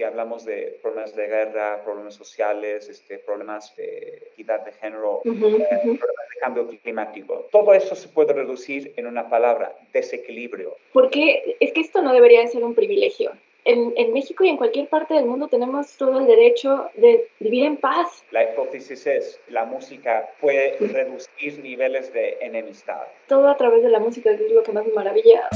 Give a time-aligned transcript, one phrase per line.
[0.00, 5.30] si hablamos de problemas de guerra, problemas sociales, este, problemas de equidad de género, eh,
[5.30, 7.48] problemas de cambio climático.
[7.52, 10.74] Todo eso se puede reducir en una palabra, desequilibrio.
[10.94, 13.32] Porque es que esto no debería ser un privilegio.
[13.66, 17.66] En, en, México y en cualquier parte del mundo tenemos todo el derecho de vivir
[17.66, 18.24] en paz.
[18.30, 23.02] La hipótesis es, la música puede reducir niveles de enemistad.
[23.28, 25.50] Todo a través de la música, que es lo que más me maravilla.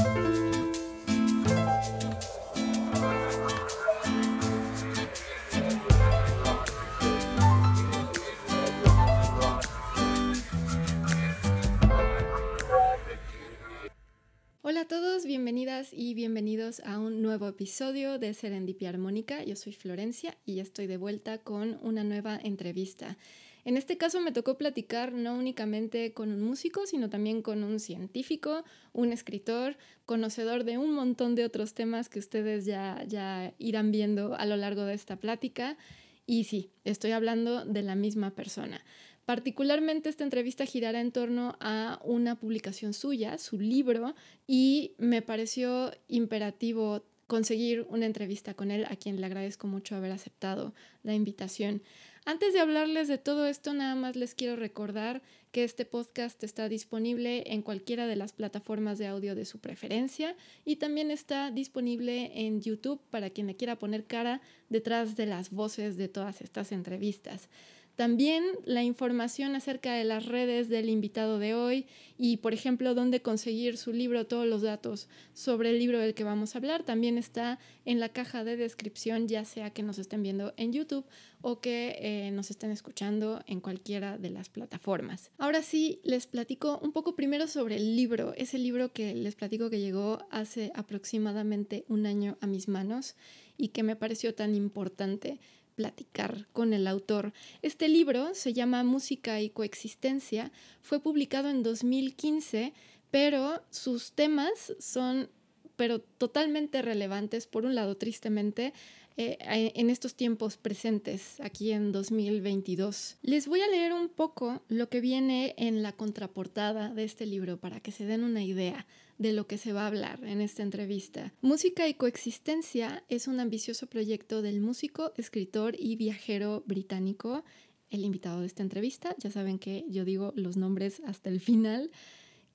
[14.67, 19.43] Hola a todos, bienvenidas y bienvenidos a un nuevo episodio de Serendipia Armónica.
[19.43, 23.15] Yo soy Florencia y estoy de vuelta con una nueva entrevista.
[23.63, 27.79] En este caso me tocó platicar no únicamente con un músico, sino también con un
[27.79, 33.91] científico, un escritor, conocedor de un montón de otros temas que ustedes ya, ya irán
[33.91, 35.77] viendo a lo largo de esta plática.
[36.25, 38.83] Y sí, estoy hablando de la misma persona.
[39.25, 45.91] Particularmente esta entrevista girará en torno a una publicación suya, su libro, y me pareció
[46.07, 50.73] imperativo conseguir una entrevista con él, a quien le agradezco mucho haber aceptado
[51.03, 51.81] la invitación.
[52.27, 56.67] Antes de hablarles de todo esto, nada más les quiero recordar que este podcast está
[56.69, 62.31] disponible en cualquiera de las plataformas de audio de su preferencia y también está disponible
[62.33, 66.71] en YouTube para quien le quiera poner cara detrás de las voces de todas estas
[66.71, 67.47] entrevistas.
[67.95, 71.85] También la información acerca de las redes del invitado de hoy
[72.17, 76.25] y, por ejemplo, dónde conseguir su libro, todos los datos sobre el libro del que
[76.25, 80.23] vamos a hablar, también está en la caja de descripción, ya sea que nos estén
[80.23, 81.05] viendo en YouTube
[81.41, 85.31] o que eh, nos estén escuchando en cualquiera de las plataformas.
[85.37, 89.69] Ahora sí, les platico un poco primero sobre el libro, ese libro que les platico
[89.69, 93.15] que llegó hace aproximadamente un año a mis manos
[93.57, 95.39] y que me pareció tan importante
[95.75, 97.33] platicar con el autor.
[97.61, 100.51] Este libro se llama Música y Coexistencia,
[100.81, 102.73] fue publicado en 2015,
[103.11, 105.29] pero sus temas son
[105.75, 108.73] pero totalmente relevantes, por un lado, tristemente,
[109.17, 109.37] eh,
[109.75, 113.17] en estos tiempos presentes, aquí en 2022.
[113.21, 117.57] Les voy a leer un poco lo que viene en la contraportada de este libro
[117.57, 118.85] para que se den una idea
[119.17, 121.33] de lo que se va a hablar en esta entrevista.
[121.41, 127.45] Música y coexistencia es un ambicioso proyecto del músico, escritor y viajero británico,
[127.89, 129.15] el invitado de esta entrevista.
[129.19, 131.89] Ya saben que yo digo los nombres hasta el final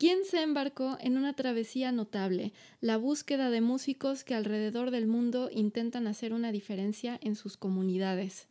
[0.01, 5.51] quien se embarcó en una travesía notable, la búsqueda de músicos que alrededor del mundo
[5.53, 8.49] intentan hacer una diferencia en sus comunidades.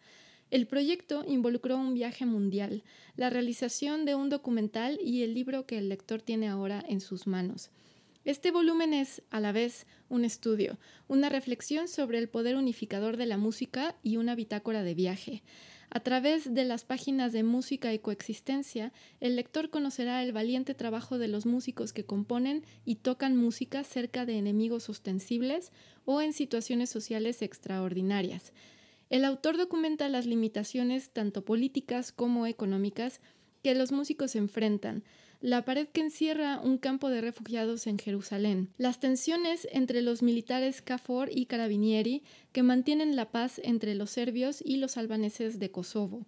[0.51, 2.83] El proyecto involucró un viaje mundial,
[3.15, 7.25] la realización de un documental y el libro que el lector tiene ahora en sus
[7.25, 7.71] manos.
[8.25, 10.77] Este volumen es, a la vez, un estudio,
[11.07, 15.41] una reflexión sobre el poder unificador de la música y una bitácora de viaje.
[15.91, 21.17] A través de las páginas de música y coexistencia, el lector conocerá el valiente trabajo
[21.17, 25.71] de los músicos que componen y tocan música cerca de enemigos ostensibles
[26.05, 28.53] o en situaciones sociales extraordinarias.
[29.09, 33.19] El autor documenta las limitaciones tanto políticas como económicas
[33.63, 35.03] que los músicos enfrentan,
[35.41, 40.81] la pared que encierra un campo de refugiados en Jerusalén, las tensiones entre los militares
[40.81, 46.25] KFOR y Carabinieri que mantienen la paz entre los serbios y los albaneses de Kosovo,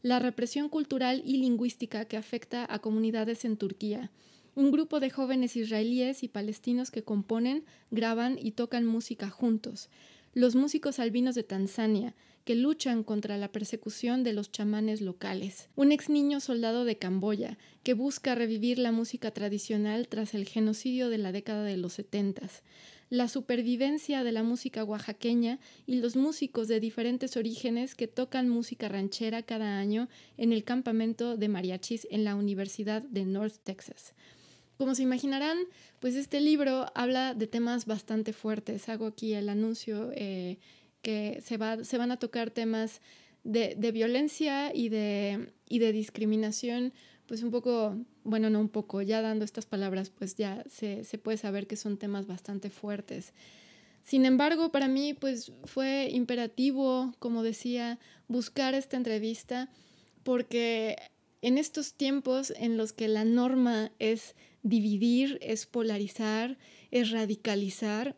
[0.00, 4.10] la represión cultural y lingüística que afecta a comunidades en Turquía,
[4.54, 9.90] un grupo de jóvenes israelíes y palestinos que componen, graban y tocan música juntos,
[10.34, 12.14] los músicos albinos de Tanzania,
[12.44, 15.68] que luchan contra la persecución de los chamanes locales.
[15.76, 21.08] Un ex niño soldado de Camboya que busca revivir la música tradicional tras el genocidio
[21.08, 22.62] de la década de los setentas.
[23.10, 28.88] La supervivencia de la música oaxaqueña y los músicos de diferentes orígenes que tocan música
[28.88, 34.14] ranchera cada año en el campamento de mariachis en la Universidad de North Texas.
[34.76, 35.58] Como se imaginarán,
[36.00, 38.88] pues este libro habla de temas bastante fuertes.
[38.88, 40.58] Hago aquí el anuncio eh,
[41.02, 43.00] que se, va, se van a tocar temas
[43.44, 46.92] de, violencia y de, y de discriminación,
[47.26, 51.18] pues un poco, bueno, no un poco, ya dando estas palabras, pues ya se, se
[51.18, 53.32] puede saber que son temas bastante fuertes.
[54.02, 59.70] Sin embargo, para mí, pues fue imperativo, como decía, buscar esta entrevista,
[60.24, 60.96] porque
[61.42, 64.34] en estos tiempos en los que la norma es
[64.64, 66.58] dividir, es polarizar,
[66.90, 68.16] es radicalizar,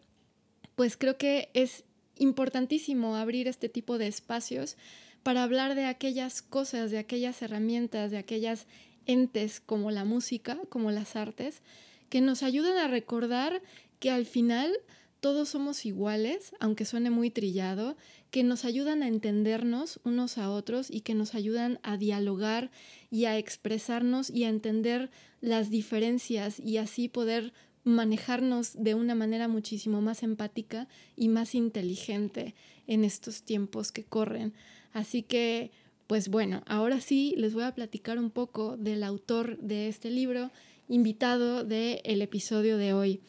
[0.76, 1.84] pues creo que es
[2.16, 4.78] importantísimo abrir este tipo de espacios
[5.22, 8.66] para hablar de aquellas cosas, de aquellas herramientas, de aquellas
[9.06, 11.62] entes como la música, como las artes,
[12.08, 13.60] que nos ayudan a recordar
[13.98, 14.72] que al final
[15.20, 17.96] todos somos iguales, aunque suene muy trillado,
[18.30, 22.70] que nos ayudan a entendernos unos a otros y que nos ayudan a dialogar
[23.10, 25.10] y a expresarnos y a entender
[25.40, 27.52] las diferencias y así poder
[27.84, 32.54] manejarnos de una manera muchísimo más empática y más inteligente
[32.88, 34.54] en estos tiempos que corren.
[34.92, 35.70] Así que,
[36.08, 40.50] pues bueno, ahora sí les voy a platicar un poco del autor de este libro,
[40.88, 43.20] invitado del el episodio de hoy.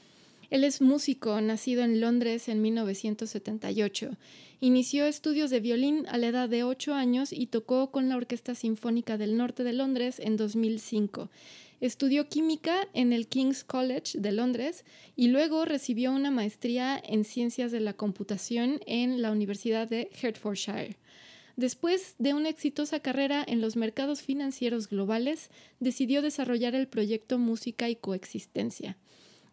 [0.50, 4.12] Él es músico, nacido en Londres en 1978.
[4.62, 8.56] Inició estudios de violín a la edad de 8 años y tocó con la Orquesta
[8.56, 11.30] Sinfónica del Norte de Londres en 2005.
[11.82, 14.86] Estudió química en el King's College de Londres
[15.16, 20.98] y luego recibió una maestría en ciencias de la computación en la Universidad de Hertfordshire.
[21.58, 27.90] Después de una exitosa carrera en los mercados financieros globales, decidió desarrollar el proyecto Música
[27.90, 28.96] y Coexistencia.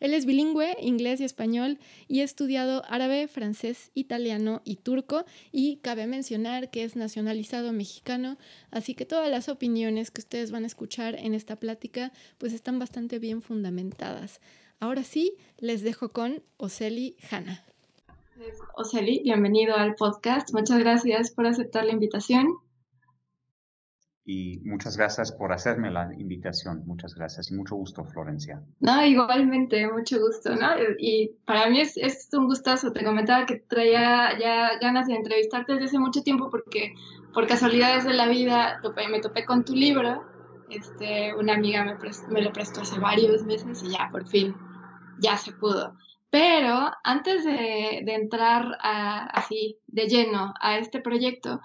[0.01, 5.77] Él es bilingüe, inglés y español, y ha estudiado árabe, francés, italiano y turco, y
[5.77, 8.37] cabe mencionar que es nacionalizado mexicano,
[8.71, 12.79] así que todas las opiniones que ustedes van a escuchar en esta plática pues están
[12.79, 14.41] bastante bien fundamentadas.
[14.81, 17.65] Ahora sí, les dejo con Oseli Hanna.
[18.77, 20.53] Oseli, bienvenido al podcast.
[20.53, 22.59] Muchas gracias por aceptar la invitación
[24.27, 26.83] y muchas gracias por hacerme la invitación.
[26.87, 28.63] Muchas gracias y mucho gusto, Florencia.
[28.81, 30.69] No, igualmente, mucho gusto, ¿no?
[30.99, 32.91] Y para mí es, es un gustazo.
[32.93, 36.95] Te comentaba que traía ya ganas de entrevistarte desde hace mucho tiempo porque
[37.35, 38.81] por casualidades de la vida
[39.11, 40.25] me topé con tu libro.
[40.71, 41.99] Este, una amiga me,
[42.31, 44.55] me lo prestó hace varios meses y ya, por fin,
[45.21, 45.99] ya se pudo.
[46.31, 51.61] Pero antes de, de entrar así de lleno a este proyecto,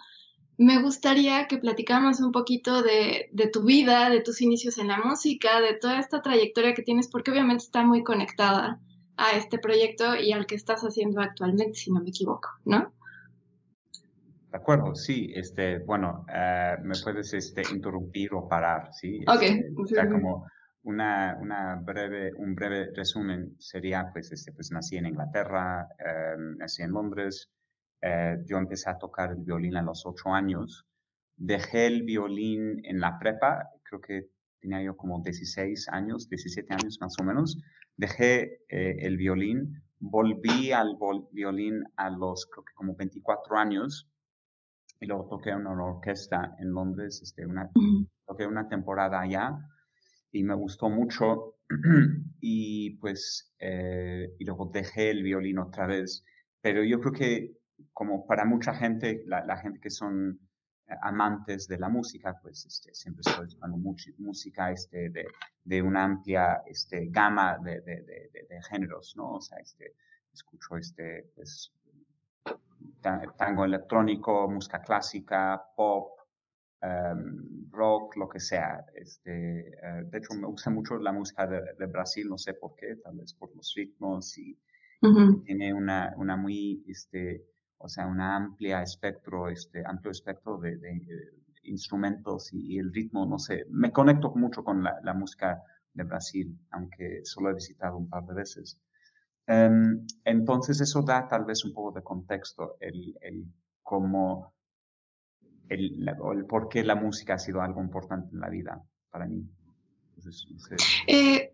[0.59, 5.61] me gustaría que platicáramos un poquito de, tu vida, de tus inicios en la música,
[5.61, 8.77] de toda esta trayectoria que tienes, porque obviamente está muy conectada
[9.15, 12.91] a este proyecto y al que estás haciendo actualmente, si no me equivoco, ¿no?
[14.51, 15.31] De acuerdo, sí.
[15.33, 19.23] Este, bueno, eh, me puedes este, interrumpir o parar, ¿sí?
[19.29, 19.43] Ok.
[19.43, 20.45] Este, como
[20.83, 26.81] una, una, breve, un breve resumen sería, pues, este, pues nací en Inglaterra, eh, nací
[26.81, 27.49] en Londres,
[28.01, 30.85] eh, yo empecé a tocar el violín a los ocho años.
[31.35, 34.29] Dejé el violín en la prepa, creo que
[34.59, 37.61] tenía yo como 16 años, 17 años más o menos.
[37.95, 40.97] Dejé eh, el violín, volví al
[41.31, 44.09] violín a los, creo que como 24 años,
[45.01, 47.69] y luego toqué en una orquesta en Londres, este, una,
[48.25, 49.57] toqué una temporada allá,
[50.31, 51.55] y me gustó mucho,
[52.41, 56.23] y pues, eh, y luego dejé el violín otra vez.
[56.61, 57.58] Pero yo creo que
[57.93, 60.39] como para mucha gente, la, gente que son
[60.87, 63.77] eh, amantes de la música, pues este, siempre estoy escuchando
[64.17, 65.25] música este, de,
[65.63, 69.33] de, una amplia este, gama de, de, de, géneros, ¿no?
[69.33, 69.95] O sea, este,
[70.33, 71.73] escucho este, pues,
[73.37, 76.19] tango electrónico, música clásica, pop,
[76.81, 78.85] em, rock, lo que sea.
[78.93, 82.95] Este, eh, de hecho, me gusta mucho la música de, Brasil, no sé por qué,
[83.03, 84.57] tal vez por los ritmos y
[85.45, 87.45] tiene una, una muy, este,
[87.79, 91.33] o sea, un amplia espectro, este, amplio espectro de, eh,
[91.63, 95.61] instrumentos y, el ritmo, no sé, me conecto mucho con la, música
[95.93, 98.79] de Brasil, aunque solo he visitado un par de veces.
[99.47, 103.45] Em, entonces eso da tal vez un poco de contexto, el, el
[103.81, 104.53] cómo,
[105.69, 109.47] el, el, por qué la música ha sido algo importante en la vida para mí.
[111.07, 111.53] Eh,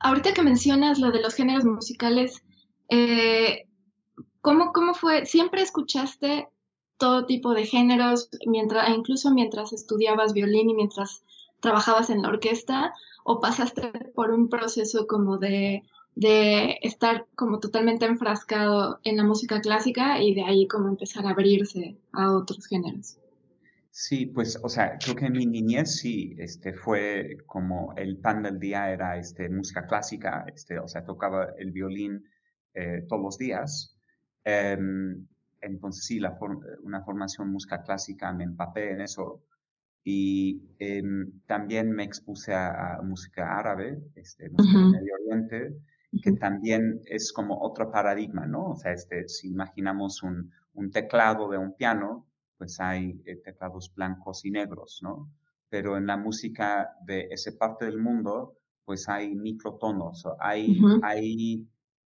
[0.00, 2.42] ahorita que mencionas lo de los géneros musicales,
[2.88, 3.68] eh,
[4.44, 5.24] ¿Cómo, ¿Cómo fue?
[5.24, 6.48] ¿Siempre escuchaste
[6.98, 11.24] todo tipo de géneros, mientras, incluso mientras estudiabas violín y mientras
[11.60, 12.92] trabajabas en la orquesta?
[13.24, 15.82] ¿O pasaste por un proceso como de,
[16.14, 21.30] de estar como totalmente enfrascado en la música clásica y de ahí como empezar a
[21.30, 23.16] abrirse a otros géneros?
[23.92, 28.42] Sí, pues, o sea, creo que en mi niñez sí, este, fue como el pan
[28.42, 32.28] del día era, este, música clásica, este, o sea, tocaba el violín
[32.74, 33.93] eh, todos los días,
[34.44, 35.26] Em,
[35.60, 36.38] entonces sí, la
[36.82, 39.42] una formación música clásica, me empapé en eso.
[40.04, 45.76] Y em, también me expuse a, música árabe, este, música del Medio Oriente,
[46.22, 48.72] que también es como otro paradigma, ¿no?
[48.72, 52.26] O sea, este, si imaginamos un, un teclado de un piano,
[52.58, 55.30] pues hay eh, teclados blancos y negros, ¿no?
[55.68, 61.66] Pero en la música de esa parte del mundo, pues hay microtonos, hay, hay,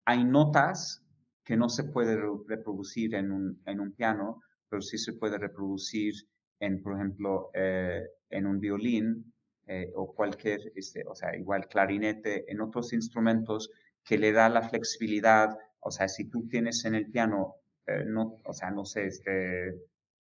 [0.06, 1.04] hay notas
[1.50, 2.16] que no se puede
[2.48, 6.14] reproducir en un, en un piano, pero sí se puede reproducir
[6.60, 9.34] en, por ejemplo, eh, en un violín
[9.66, 13.72] eh, o cualquier, este, o sea, igual clarinete, en otros instrumentos
[14.04, 15.58] que le da la flexibilidad.
[15.80, 17.56] O sea, si tú tienes en el piano,
[17.88, 19.74] eh, no, o sea, no sé, este,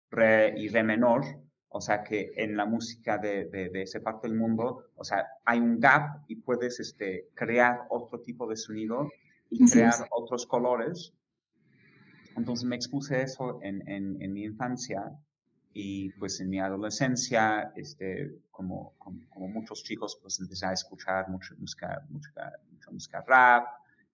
[0.09, 1.25] re y re menor,
[1.67, 5.59] o sea que en la música de, de, esa parte del mundo, o sea, hay
[5.59, 9.09] un gap y puedes este, crear otro tipo de sonido
[9.49, 11.13] y crear otros colores.
[12.35, 15.11] Entonces me expuse eso en, en, en, mi infancia
[15.73, 21.53] y pues en mi adolescencia, este, como, como, muchos chicos, pues empecé a escuchar mucha
[21.57, 22.31] música, mucha,
[22.71, 23.67] mucha música rap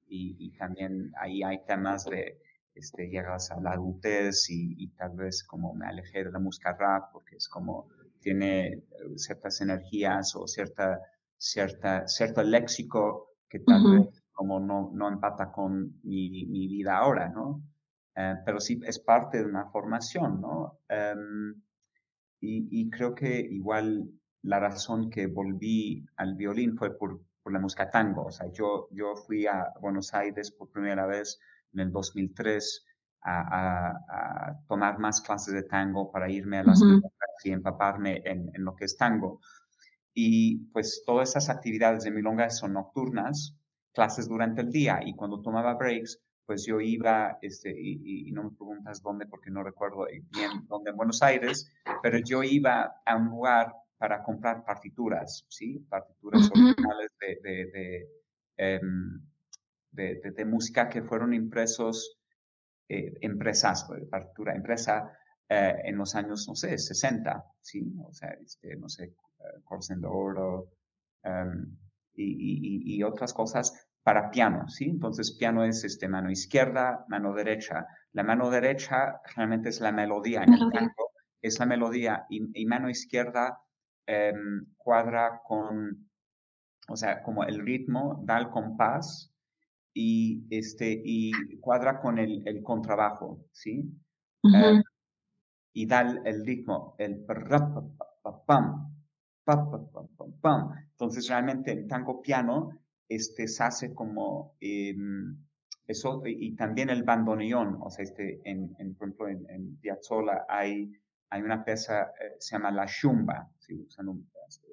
[0.08, 2.42] y, y también ahí hay temas de
[2.75, 7.12] este, llegas a la adultez y, tal vez como me alejé de la música rap
[7.13, 7.88] porque es como
[8.20, 8.84] tiene eh,
[9.15, 11.00] ciertas energías o cierta,
[11.38, 17.30] cierta, cierto léxico que tal vez como no, no empata con mi, mi vida ahora,
[17.30, 17.63] ¿no?
[18.15, 20.80] Eh, pero sí es parte de una formación, ¿no?
[20.88, 21.56] Em,
[22.39, 24.08] y, y, creo que igual
[24.44, 28.25] la razón que volví al violín fue por, por la música tango.
[28.25, 31.39] O sea, yo, yo fui a Buenos Aires por primera vez
[31.74, 32.86] en el 2003
[33.22, 37.01] a, a, tomar más clases de tango para irme a las uh
[37.44, 39.39] y empaparme en, en, lo que es tango.
[40.15, 43.56] Y pues todas esas actividades de milonga son nocturnas,
[43.95, 48.43] clases durante el día y cuando tomaba breaks, pues yo iba, este, y, y, no
[48.43, 51.71] me preguntas dónde porque no recuerdo bien dónde en Buenos Aires,
[52.03, 55.79] pero yo iba a un lugar para comprar partituras, ¿sí?
[55.89, 58.09] Partituras originales de, de, de,
[58.57, 59.21] em,
[59.91, 62.17] de, de, música que fueron impresos,
[62.89, 65.17] eh, empresas, pues, partitura empresa
[65.49, 67.95] eh, en los años, no sé, 60, ¿sí?
[68.03, 70.69] O sea, este, no sé, uh, de Oro
[71.23, 71.77] um,
[72.13, 74.85] y, y, y, otras cosas para piano, ¿sí?
[74.85, 77.88] Entonces, piano es este, mano izquierda, mano derecha.
[78.13, 81.09] La mano derecha realmente es la melodía en el canto,
[81.41, 83.59] es la melodía y, y mano izquierda
[84.07, 86.07] um, cuadra con,
[86.88, 89.33] o sea, como el ritmo da el compás
[89.91, 93.91] y, este, y cuadra con el, el contrabajo, ¿sí?
[94.43, 94.83] Uh
[95.77, 98.95] y da el, ritmo, el pam,
[99.43, 104.95] pam, Entonces realmente en tango piano este, se hace como eh,
[105.88, 110.45] eso y también el bandoneón, o sea, este, en, en por ejemplo en, en Piazzolla
[110.50, 110.91] hay,
[111.29, 113.88] hay una pieza, eh, se llama la shumba, ¿sí?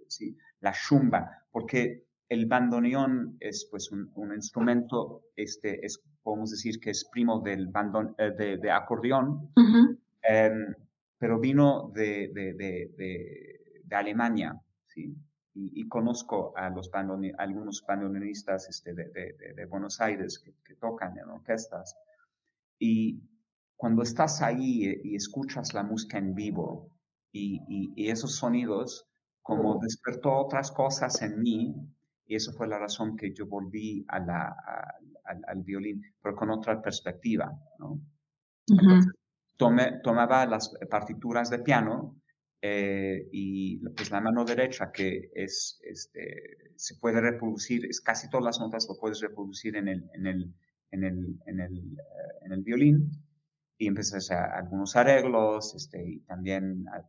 [0.08, 0.36] ¿sí?
[0.60, 6.90] la shumba, porque el bandoneón es pues un, un, instrumento, este, es, podemos decir que
[6.90, 9.50] es primo del bandon, eh, de, de, acordeón,
[10.26, 10.50] eh,
[11.18, 15.14] pero vino de, de, de, de Alemania, ¿sí?
[15.54, 16.90] Y, y, conozco a los
[17.36, 21.94] algunos bandoneonistas este, de, Buenos Aires que, que, tocan en orquestas.
[22.78, 23.20] Y
[23.82, 26.88] cuando estás ahí eh, y escuchas la música en vivo
[27.32, 29.08] y, esos sonidos,
[29.42, 31.74] como despertó otras cosas en mí
[32.26, 34.56] y eso fue la razón que yo volví a la,
[35.24, 38.00] al violín, pero con otra perspectiva, ¿no?
[40.02, 42.21] tomaba las partituras de piano
[42.64, 48.44] eh, y pues la mano derecha que es, este, se puede reproducir, es casi todas
[48.44, 50.54] las notas lo puedes reproducir en el, en el,
[50.92, 53.10] en el, en el, eh, en el violín
[53.78, 57.02] y empecé a hacer algunos arreglos, este, y también ah,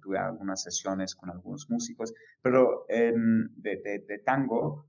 [0.00, 4.86] tuve, algunas sesiones con algunos músicos, pero em, de, de, tango,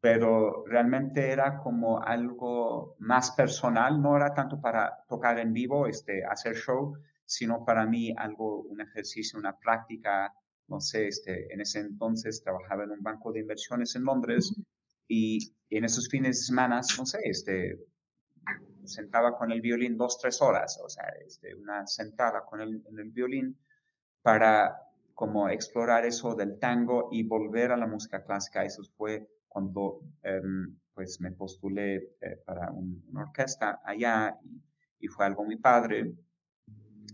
[0.00, 6.24] pero realmente era como algo más personal, no era tanto para tocar en vivo, este,
[6.24, 10.32] hacer show, sino para mí algo, un ejercicio, una práctica,
[10.68, 14.54] no sé, este, en ese entonces trabajaba en un banco de inversiones en Londres
[15.08, 17.80] y, en esos fines de semana, no sé, este,
[18.84, 23.10] sentaba con el violín dos, tres horas, o sea, este, una sentada con el, el
[23.10, 23.58] violín
[24.22, 28.64] para como explorar eso del tango y volver a la música clásica.
[28.64, 34.60] Eso fue cuando em, pues me postulé eh, para una orquesta allá y,
[34.98, 36.12] y, fue algo muy padre.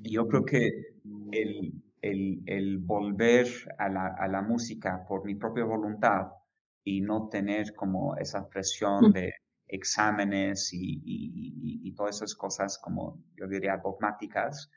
[0.02, 0.94] Y yo creo que
[1.32, 3.47] el, el, el volver
[3.78, 6.28] a la, a la, música por mi propia voluntad
[6.85, 9.35] y no tener como esa presión de
[9.68, 14.70] exámenes y, y, y, todas esas cosas como yo diría dogmáticas,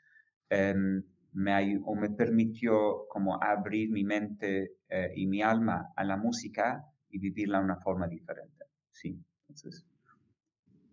[0.50, 1.02] em,
[1.32, 6.84] me, o me permitió como abrir mi mente eh, y mi alma a la música
[7.10, 8.66] y vivirla de una forma diferente.
[8.92, 9.18] Sí,
[9.48, 9.84] entonces,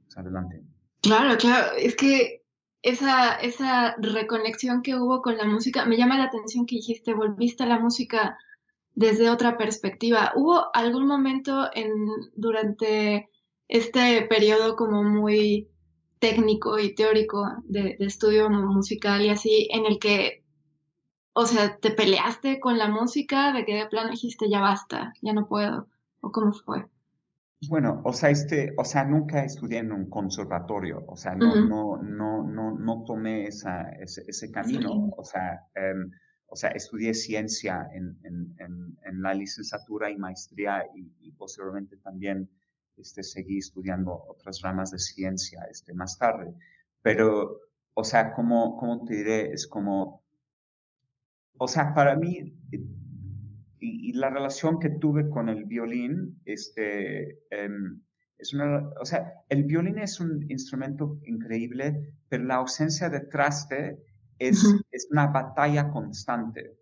[0.04, 0.64] pues, adelante.
[1.02, 2.41] Claro, claro, es que
[2.82, 7.64] esa, esa reconexión que hubo con la música, me llama la atención que dijiste, volviste
[7.64, 8.38] a la música
[8.94, 10.32] desde otra perspectiva.
[10.36, 11.92] ¿Hubo algún momento en,
[12.36, 13.30] durante
[13.68, 15.70] este periodo como muy
[16.20, 20.44] técnico y teórico de, estudio musical y así, en el que,
[21.34, 25.34] o sea, te peleaste con la música, de que de plano dijiste ya basta, ya
[25.34, 25.88] no puedo,
[26.22, 26.86] o cómo fue?
[27.70, 31.98] Bueno, o sea, este, o sea, nunca estudié en un conservatorio, o sea, no, no,
[32.02, 36.10] no, no, no tomé esa, ese, ese camino, o sea, em,
[36.48, 42.50] o sea, estudié ciencia en, en, en, la licenciatura y maestría y, posteriormente también
[42.98, 46.54] este, seguí estudiando otras ramas de ciencia este, más tarde.
[47.02, 47.60] Pero,
[47.94, 49.54] o sea, como, ¿cómo te diré?
[49.54, 50.24] Es como,
[51.58, 52.54] o sea, para mí
[53.82, 58.02] y, la relación que tuve con el violín, este, em,
[58.38, 64.04] es una, o sea, el violín es un instrumento increíble, pero la ausencia de traste
[64.38, 66.78] es, es una batalla constante.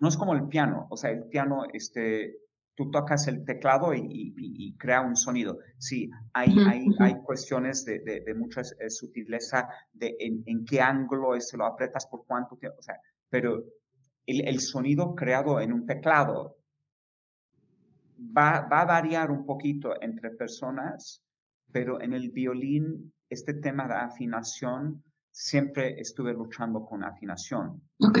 [0.00, 2.36] No es como el piano, o sea, el piano, este,
[2.76, 5.58] tú tocas el teclado y, y, crea un sonido.
[5.78, 11.34] Sí, hay, hay, hay cuestiones de, de, mucha eh, sutileza de en, en, qué ángulo
[11.34, 13.64] es, lo apretas por cuánto tiempo, o sea, pero
[14.28, 16.58] el, sonido creado en un teclado
[18.36, 21.22] va, va, a variar un poquito entre personas,
[21.72, 27.80] pero en el violín, este tema de afinación, siempre estuve luchando con afinación.
[28.00, 28.18] Ok.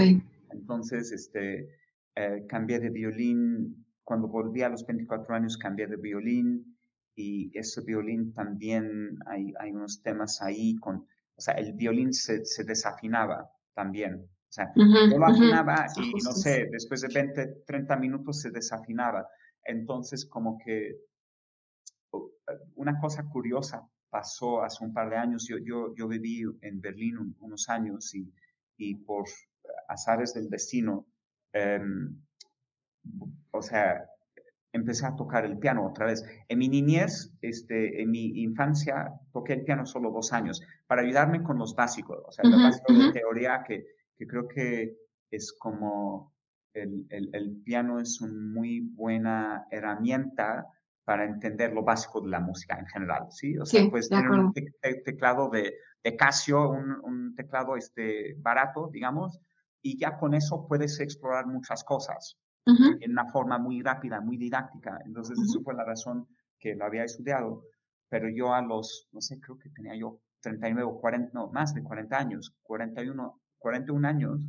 [0.50, 1.68] Entonces, este,
[2.14, 6.78] eh, cambié de violín, cuando volví a los 24 años cambié de violín
[7.14, 12.44] y ese violín también hay, hay unos temas ahí con, o sea, el violín se,
[12.44, 14.26] se desafinaba también.
[14.48, 19.28] O sea, yo lo afinaba y no sé, después de 20, 30 minutos se desafinaba.
[19.62, 20.96] Entonces, como que
[22.76, 25.46] una cosa curiosa pasó hace un par de años.
[25.46, 28.32] Yo, yo, yo viví en Berlín unos años y,
[28.78, 29.26] y, por
[29.88, 31.06] azares del destino,
[31.52, 32.16] em,
[33.50, 34.08] o sea,
[34.72, 36.24] empecé a tocar el piano otra vez.
[36.48, 41.42] En mi niñez, este, en mi infancia, toqué el piano solo dos años para ayudarme
[41.42, 44.96] con los básicos, o sea, los básicos de teoría que que creo que
[45.30, 46.34] es como
[46.74, 50.66] el, el, piano es una muy buena herramienta
[51.04, 53.56] para entender lo básico de la música en general, ¿sí?
[53.58, 59.40] O sea, pues tener un teclado de, de Casio, un, un, teclado este, barato, digamos,
[59.80, 62.36] y ya con eso puedes explorar muchas cosas
[63.00, 64.98] en una forma muy rápida, muy didáctica.
[65.06, 67.64] Entonces, eso fue la razón que lo había estudiado.
[68.10, 71.74] Pero yo a los, no sé, creo que tenía yo 39 o 40, no, más
[71.74, 74.48] de 40 años, 41, 41 años,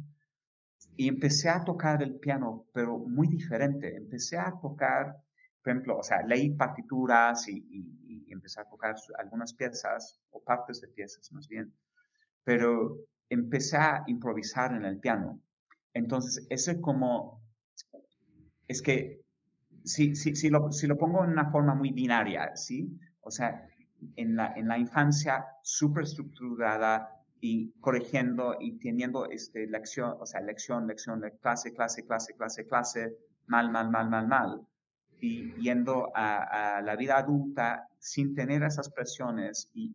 [0.95, 3.95] y empecé a tocar el piano, pero muy diferente.
[3.95, 5.15] Empecé a tocar,
[5.63, 10.81] por ejemplo, o sea, leí partituras y, y, empecé a tocar algunas piezas, o partes
[10.81, 11.73] de piezas más bien,
[12.43, 12.97] pero
[13.29, 15.41] empecé a improvisar en el piano.
[15.93, 17.41] Entonces, ese como,
[18.67, 19.21] es que
[19.83, 22.99] si, si, si, lo, si lo pongo en una forma muy binaria, ¿sí?
[23.21, 23.67] O sea,
[24.15, 30.41] en la, en la infancia súper estructurada, y corrigiendo y teniendo este, lección, o sea,
[30.41, 34.61] lección, lección, clase, clase, clase, clase, clase, mal, mal, mal, mal, mal.
[35.21, 39.93] Y yendo a, la vida adulta sin tener esas presiones y,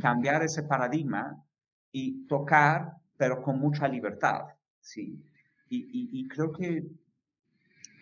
[0.00, 1.42] cambiar ese paradigma
[1.90, 4.44] y tocar, pero con mucha libertad,
[4.80, 5.22] ¿sí?
[5.68, 6.84] Y, y creo que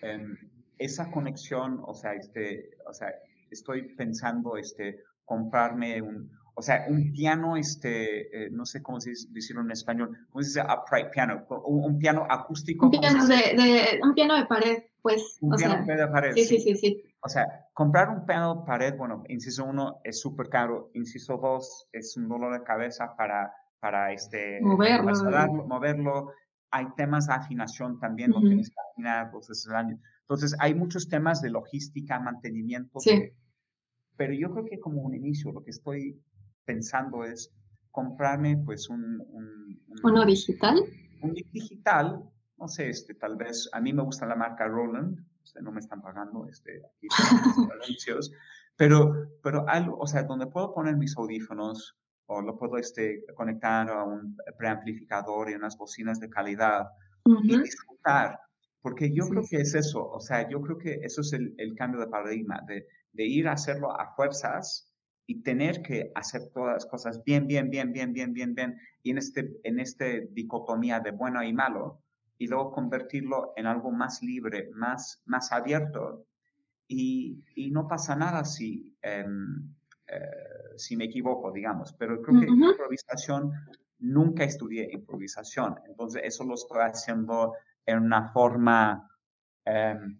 [0.03, 0.37] em,
[0.79, 3.13] esa conexión, o sea, este, o sea,
[3.51, 9.13] estoy pensando, este, comprarme un, o sea, un piano, este, eh, no sé cómo se
[9.31, 11.47] decirlo en español, ¿cómo se dice upright piano?
[11.67, 12.87] Un, piano acústico.
[12.87, 15.39] Un piano de, un piano de pared, pues.
[15.41, 16.33] Un piano de pared.
[16.35, 20.21] Sí, sí, sí, sí, O sea, comprar un piano de pared, bueno, inciso uno, es
[20.21, 20.91] súper caro.
[20.95, 25.13] Inciso dos, es un dolor de cabeza para, para este, moverlo.
[25.67, 26.33] moverlo.
[26.73, 29.33] Hay temas de afinación también, no tienes que afinar
[30.23, 33.01] Entonces, hay muchos temas de logística, mantenimiento.
[33.01, 33.33] Sí.
[34.17, 36.21] pero yo creo que como un inicio, lo que estoy
[36.71, 37.53] pensando es
[37.91, 39.21] comprarme pues un...
[39.33, 40.77] un, ¿Uno digital?
[41.21, 42.23] Un digital,
[42.59, 45.81] no sé, este, tal vez, a mí me gusta la marca Roland, este, no me
[45.81, 47.09] están pagando este, aquí
[47.83, 48.31] anuncios,
[48.77, 53.91] pero, pero algo, o sea, donde puedo poner mis audífonos o lo puedo este, conectar
[53.91, 56.87] a un preamplificador y unas bocinas de calidad
[57.43, 58.39] y disfrutar.
[58.81, 61.75] Porque yo creo que es eso, o sea, yo creo que eso es el, el
[61.75, 64.90] cambio de paradigma, de, de, ir a hacerlo a fuerzas
[65.31, 69.13] y tener que hacer todas las cosas bien, bien, bien, bien, bien, bien, bien, y
[69.13, 72.03] en este, en este dicotomía de bueno y malo,
[72.37, 76.27] y luego convertirlo en algo más libre, más, más abierto,
[76.89, 79.73] y, y no pasa nada si, em,
[80.09, 83.53] eh, si me equivoco, digamos, pero creo que improvisación,
[84.01, 87.55] nunca estudié improvisación, entonces eso lo estoy haciendo
[87.87, 89.09] en una forma,
[89.65, 90.19] em,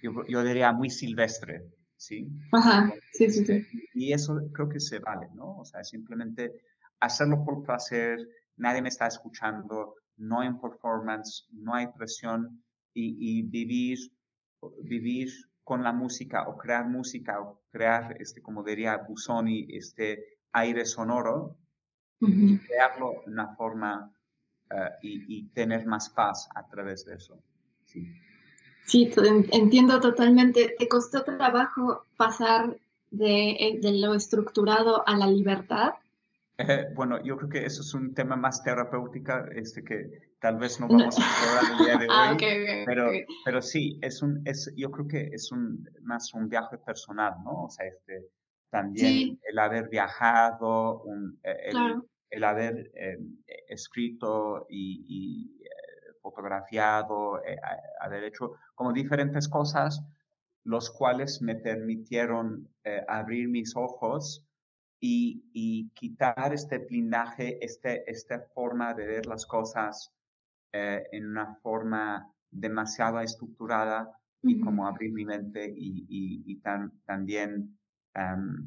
[0.00, 1.66] yo, yo diría, muy silvestre.
[1.96, 2.28] ¿Sí?
[2.52, 3.66] Ajá, sí, sí, sí.
[3.94, 5.58] Y eso creo que se vale, ¿no?
[5.58, 6.60] O sea, simplemente
[7.00, 8.18] hacerlo por placer,
[8.56, 13.98] nadie me está escuchando, no hay performance, no hay presión y, y vivir,
[14.82, 15.30] vivir
[15.64, 21.58] con la música o crear música o crear, este, como diría Busoni, este aire sonoro,
[22.20, 24.10] y crearlo de una forma
[24.70, 27.42] eh, y, tener más paz a través de eso.
[27.84, 28.12] Sí,
[28.84, 29.12] sí
[29.52, 30.74] entiendo totalmente.
[30.78, 32.76] ¿Te costó trabajo pasar
[33.10, 35.94] de, eh, de lo estructurado a la libertad?
[36.58, 40.78] Eh, bueno, yo creo que eso es un tema más terapéutica, este que tal vez
[40.78, 43.10] no vamos a explorar el día de ah, hoy, pero,
[43.44, 47.64] pero sí, es un, es, yo creo que es un, más un viaje personal, ¿no?
[47.64, 48.28] O sea, este,
[48.70, 52.90] también el haber viajado, un, el, el, haber
[53.68, 55.83] escrito y, eh,
[56.24, 57.56] fotografiado, eh,
[58.00, 60.02] haber hecho como diferentes cosas,
[60.64, 62.68] los cuales me permitieron
[63.06, 64.44] abrir mis ojos
[65.06, 70.12] y, quitar este blindaje, este, esta forma de ver las cosas
[70.72, 76.60] eh, en una forma demasiado estructurada y como abrir mi mente y,
[77.06, 77.78] también,
[78.14, 78.66] em,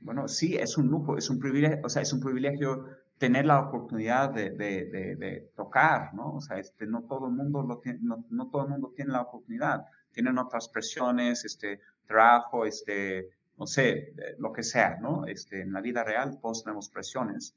[0.00, 2.86] bueno, sí, es un lujo, es un privilegio, o sea, es un privilegio
[3.20, 6.36] tener la oportunidad de, tocar, ¿no?
[6.36, 9.12] O sea, este, no todo el mundo lo tiene, no, no, todo el mundo tiene
[9.12, 9.84] la oportunidad.
[10.10, 13.28] Tienen otras presiones, este, trabajo, este,
[13.58, 15.26] no sé, lo que sea, ¿no?
[15.26, 17.54] Este, en la vida real todos tenemos presiones.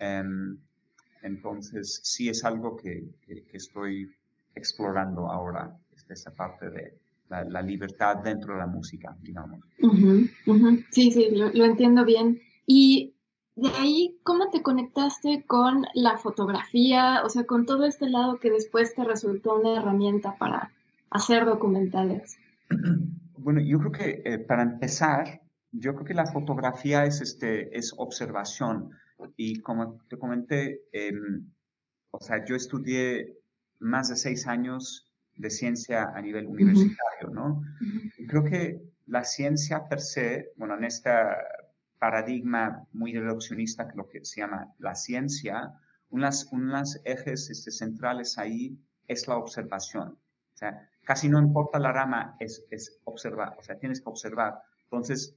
[0.00, 0.58] Em,
[1.22, 3.04] entonces, sí es algo que,
[3.52, 4.10] estoy
[4.56, 9.60] explorando ahora, este, esa parte de la, libertad dentro de la música, digamos.
[10.90, 12.40] Sí, sí, lo, entiendo bien.
[12.66, 13.15] Y
[13.56, 17.22] de ahí, ¿cómo te conectaste con la fotografía?
[17.24, 20.72] O sea, con todo este lado que después te resultó una herramienta para
[21.10, 22.36] hacer documentales.
[23.38, 25.40] Bueno, yo creo que eh, para empezar,
[25.70, 28.90] yo creo que la fotografía es, este, es observación.
[29.36, 31.48] Y como te comenté, em,
[32.10, 33.38] o sea, yo estudié
[33.78, 37.62] más de seis años de ciencia a nivel universitario, ¿no?
[38.26, 41.10] Creo que la ciencia per se, bueno, en este
[41.98, 45.72] paradigma muy reduccionista que lo que se llama la ciencia,
[46.10, 48.78] unas, unas ejes este, centrales ahí
[49.08, 50.18] es la observación.
[50.54, 54.62] O sea, casi no importa la rama, es, es observar, o sea, tienes que observar.
[54.84, 55.34] Entonces,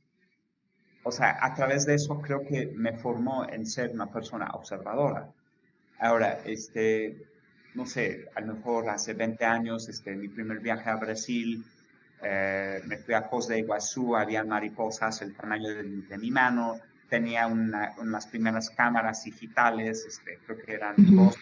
[1.03, 5.31] o sea, a través de eso creo que me formó en ser una persona observadora.
[5.99, 7.25] Ahora, este,
[7.73, 11.65] no sé, a lo mejor hace 20 años, este, mi primer viaje a Brasil,
[12.21, 16.79] eh, me fui a Cos de Iguazú, había mariposas el tamaño de, mi mano,
[17.09, 21.37] tenía una, unas primeras cámaras digitales, este, creo que eran dos,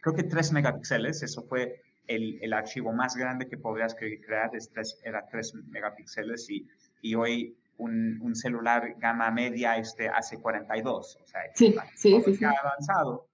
[0.00, 4.70] creo que 3 megapíxeles, eso fue el, el, archivo más grande que podrías crear, es
[5.04, 6.66] era 3 megapíxeles y,
[7.02, 12.44] y hoy un, un, celular gama media este hace 42, o sea, sí, sí, sí,
[12.44, 13.28] avanzado.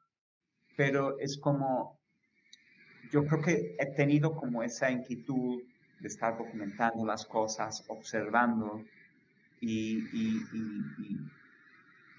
[0.76, 1.98] Pero es como,
[3.10, 5.62] yo creo que he tenido como esa inquietud
[6.00, 8.84] de estar documentando las cosas, observando,
[9.60, 11.18] y, y, y,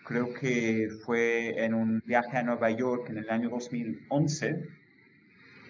[0.03, 4.67] creo que fue en un viaje a Nueva York en el año 2011,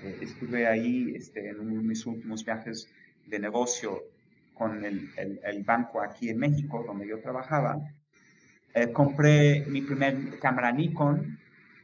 [0.02, 2.88] eh, estuve ahí este, en uno de mis últimos viajes
[3.28, 4.02] de negocio
[4.54, 7.80] con el, el, banco aquí en México, donde yo trabajaba,
[8.74, 11.38] eh, compré mi primer cámara Nikon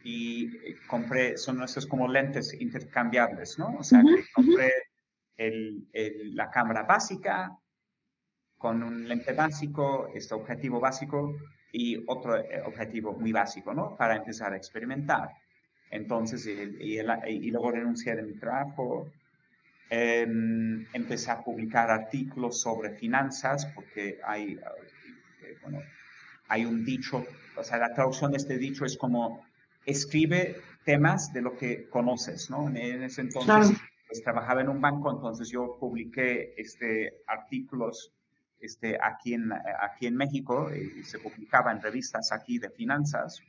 [0.04, 3.76] y compré, son esos como lentes intercambiables, ¿no?
[3.80, 4.72] O sea, compré
[5.38, 5.88] el,
[6.36, 7.58] la cámara básica
[8.58, 11.36] con un lente básico, este objetivo básico
[11.72, 13.96] y otro eh, objetivo muy básico, ¿no?
[13.96, 15.30] Para empezar a experimentar.
[15.92, 19.12] Entonces, y, y luego renuncié de mi trabajo,
[19.90, 25.80] Em, empecé a publicar artículos sobre finanzas porque hay, eh, bueno,
[26.48, 27.24] hay un dicho,
[27.56, 29.46] o sea, la traducción de este dicho es como
[29.86, 32.68] escribe temas de lo que conoces, ¿no?
[32.70, 38.12] En ese entonces pues, trabajaba en un banco, entonces yo publiqué este, artículos
[38.60, 43.42] este, aquí, en, aquí en México y se publicaba en revistas aquí de finanzas.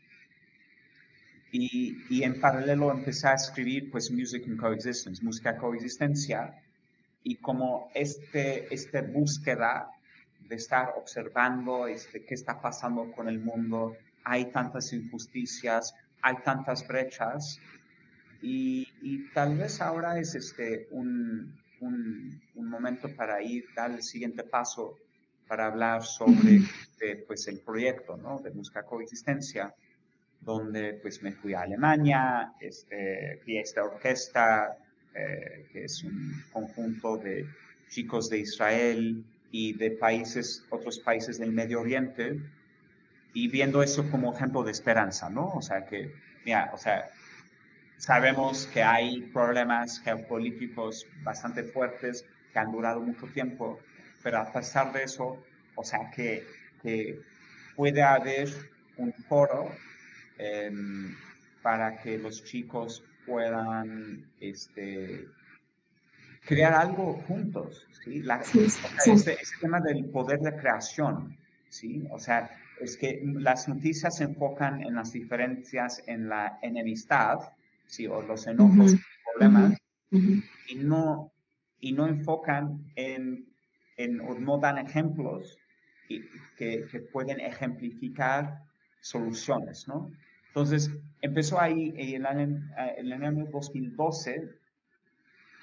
[1.53, 6.63] Y, en paralelo empecé a escribir pues Music and Coexistence, música coexistencia,
[7.23, 9.91] y como este, esta búsqueda
[10.41, 16.87] de estar observando este, qué está pasando con el mundo, hay tantas injusticias, hay tantas
[16.87, 17.59] brechas,
[18.49, 24.97] y, tal vez ahora es este, un, un, momento para ir, dar el siguiente paso
[25.49, 28.39] para hablar sobre este, pues, el proyecto ¿no?
[28.39, 29.75] de música coexistencia
[30.41, 34.77] donde pues me fui a Alemania, este, vi esta orquesta,
[35.13, 37.47] eh, que es un conjunto de
[37.89, 42.41] chicos de Israel y de países, otros países del Medio Oriente,
[43.35, 45.49] y viendo eso como ejemplo de esperanza, ¿no?
[45.49, 46.13] O sea que,
[46.45, 47.11] mira, o sea,
[47.97, 53.79] sabemos que hay problemas geopolíticos bastante fuertes, que han durado mucho tiempo,
[54.23, 55.43] pero a pesar de eso,
[55.75, 56.47] o sea, que,
[56.83, 57.21] que
[57.75, 58.49] puede haber
[58.97, 59.71] un foro
[60.39, 61.15] em,
[61.63, 65.27] para que los chicos puedan este,
[66.47, 68.23] crear algo juntos, ¿sí?
[68.23, 68.41] La,
[69.05, 71.37] Este, tema del poder de creación,
[71.69, 72.07] ¿sí?
[72.11, 77.39] O sea, es que las noticias se enfocan en las diferencias en la enemistad,
[77.87, 78.07] ¿sí?
[78.07, 79.01] O los enojos, y
[79.33, 79.79] problemas,
[80.11, 81.33] y no,
[81.81, 83.47] y no enfocan en,
[83.97, 85.59] en o no dan ejemplos
[86.09, 88.63] que, que pueden ejemplificar
[89.01, 90.11] soluciones, ¿no?
[90.57, 92.63] Entonces, empezó ahí en el año,
[92.97, 94.49] en el año 2012,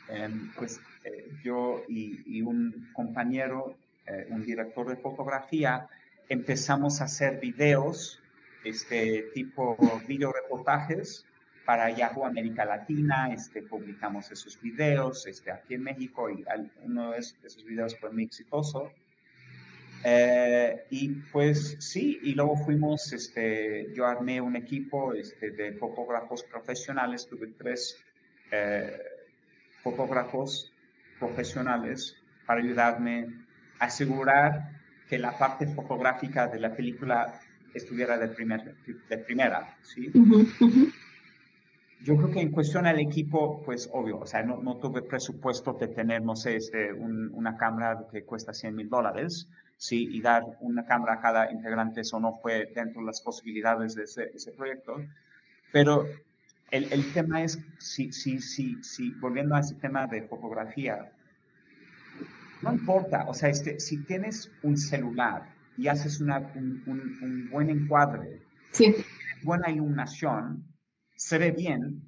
[0.10, 5.88] em, pues eh, yo y, un compañero, eh, un director de fotografía,
[6.30, 8.22] empezamos a hacer videos,
[8.64, 9.76] este tipo
[10.08, 11.26] video reportajes
[11.66, 16.44] para Yahoo América Latina, este, publicamos esos videos este, aquí en México y
[16.84, 18.92] uno de esos videos fue muy exitoso.
[20.06, 26.44] Eh, y pues sí, y luego fuimos, este, yo armé un equipo este, de fotógrafos
[26.44, 28.04] profesionales, tuve tres
[28.52, 28.98] eh,
[29.82, 30.74] fotógrafos
[31.20, 33.46] profesionales para ayudarme
[33.80, 37.40] a asegurar que la parte fotográfica de la película
[37.74, 40.12] estuviera de, primer, de primera, ¿sí?
[42.04, 45.72] Yo creo que en cuestión al equipo, pues obvio, o sea, no, no tuve presupuesto
[45.72, 50.44] de tener, no sé, este, una cámara que cuesta 100 mil dólares, sí, y dar
[50.60, 54.98] una cámara a cada integrante, eso no fue dentro de las posibilidades de ese, proyecto.
[55.72, 56.06] Pero
[56.72, 61.10] el, el, tema es, si, si, si, si, volviendo a ese tema de fotografía,
[62.62, 67.70] no importa, o sea, este, si tienes un celular y haces una, un, un, buen
[67.70, 68.94] encuadre, sí.
[69.42, 70.66] buena iluminación,
[71.16, 72.02] se ve bien,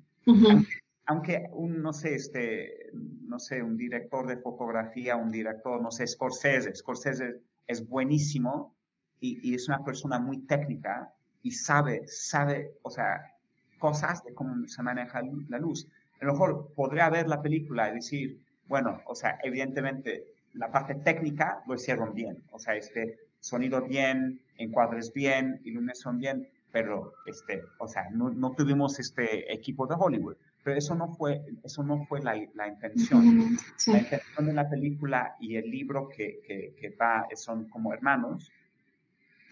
[1.05, 6.07] aunque un, no sé, este, no sé, un director de fotografía, un director, no sé,
[6.07, 8.75] Scorsese, Scorsese es buenísimo
[9.19, 11.11] y, es una persona muy técnica
[11.43, 13.33] y sabe, sabe, o sea,
[13.77, 15.87] cosas de cómo se maneja la luz.
[16.21, 20.95] A lo mejor podría ver la película y decir, bueno, o sea, evidentemente la parte
[20.95, 27.63] técnica lo hicieron bien, o sea, este sonido bien, encuadres bien, iluminación bien, pero este,
[27.77, 30.35] o sea, no, no tuvimos este equipo de Hollywood.
[30.61, 33.55] Pero eso no fue, eso no fue la, la intención.
[33.87, 38.51] La intención de la película y el libro que, que, que, va, son como hermanos,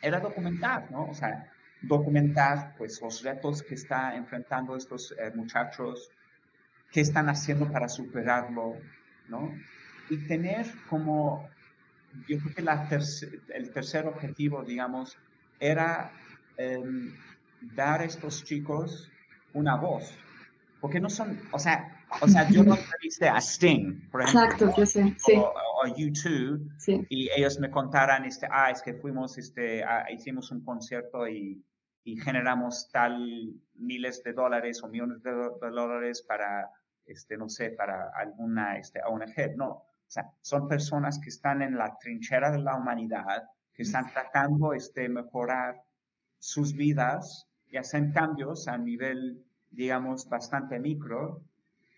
[0.02, 1.06] era documentar, ¿no?
[1.06, 1.50] O sea,
[1.82, 6.12] documentar pues los retos que están enfrentando estos eh, muchachos,
[6.92, 8.76] qué están haciendo para superarlo,
[9.30, 9.50] ¿no?
[10.10, 11.48] Y tener como,
[12.28, 12.90] yo creo que la
[13.56, 15.18] el tercer objetivo, digamos,
[15.62, 16.12] era
[16.58, 17.14] em,
[17.76, 19.12] dar a estos chicos
[19.54, 20.14] una voz,
[20.82, 24.86] porque no son, o sea, o sea, yo no entrevisté a Sting, por ejemplo, Exacto,
[24.86, 25.36] sí.
[25.38, 25.96] O, o,
[26.78, 27.06] sí.
[27.10, 31.64] y ellos me contaran, este, ah, es que fuimos, este, hicimos un concierto y,
[32.04, 36.70] y, generamos tal miles de dólares o millones de, dólares para,
[37.06, 39.70] este, no sé, para alguna este, ONG, no.
[39.70, 44.74] O sea, son personas que están en la trinchera de la humanidad, que están tratando
[44.74, 45.82] este, mejorar
[46.44, 51.44] sus vidas y hacen cambios a nivel digamos, bastante micro.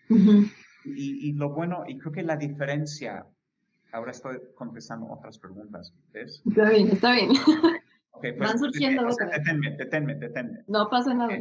[0.08, 3.26] y, y, lo bueno, y creo que la diferencia,
[3.92, 6.42] ahora estoy contestando otras preguntas, ¿ves?
[6.46, 7.30] Está bien, está bien.
[8.18, 10.60] Okay, pues, Van surgiendo Deténme, deténme, deténme.
[10.68, 11.38] No pasa nada.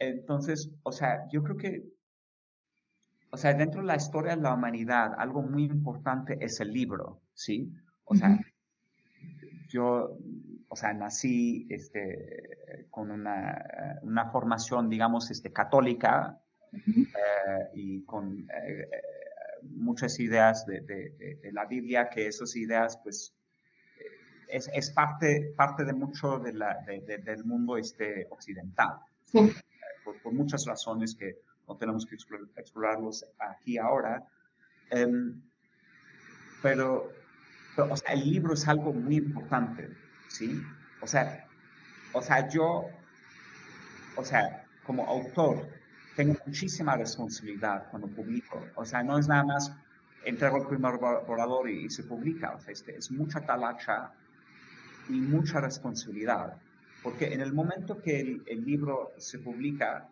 [0.00, 1.84] Entonces, o sea, yo creo que,
[3.30, 7.20] o sea, dentro de la historia de la humanidad, algo muy importante es el libro,
[7.34, 7.72] ¿sí?
[8.04, 8.36] O sea,
[9.68, 10.18] yo
[10.72, 16.40] o sea, nací este, con una, una, formación, digamos, este, católica
[16.72, 18.88] eh, y con eh,
[19.62, 23.34] muchas ideas de, de, la Biblia, que esas ideas, pues,
[24.46, 29.00] es, es parte, parte de mucho de la, del mundo este, occidental,
[29.34, 29.52] eh,
[30.04, 34.24] por, por, muchas razones que no tenemos que explorarlos aquí ahora.
[34.90, 35.42] Em,
[36.62, 37.10] pero,
[37.74, 39.88] pero o sea, el libro es algo muy importante
[40.30, 40.62] ¿sí?
[41.02, 41.46] O sea,
[42.12, 42.86] o sea, yo,
[44.16, 45.68] o sea, como autor,
[46.16, 48.66] tengo muchísima responsabilidad cuando publico.
[48.74, 49.72] O sea, no es nada más
[50.24, 52.54] entrego el primer borrador y, se publica.
[52.54, 54.12] O sea, este, es mucha talacha
[55.08, 56.56] y mucha responsabilidad.
[57.02, 60.08] Porque en el momento que el, libro se publica,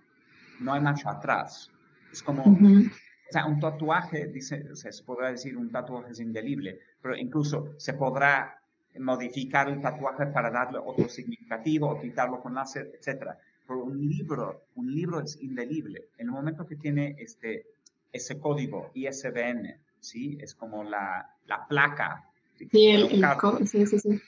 [0.61, 1.71] no hay marcha atrás.
[2.11, 6.21] Es como, o sea, un tatuaje, dice, o sea, se podrá decir un tatuaje es
[6.21, 8.58] indelible, pero incluso se podrá
[8.99, 13.31] modificar el tatuaje para darle otro significativo o quitarlo con láser, etc.
[13.67, 16.09] Pero un libro, un libro es indelible.
[16.19, 17.67] En el momento que tiene este,
[18.13, 20.39] ese código ISBN, ¿sí?
[20.41, 22.25] Es como la, la placa.
[22.57, 24.21] Sí, el, el sí, sí, sí.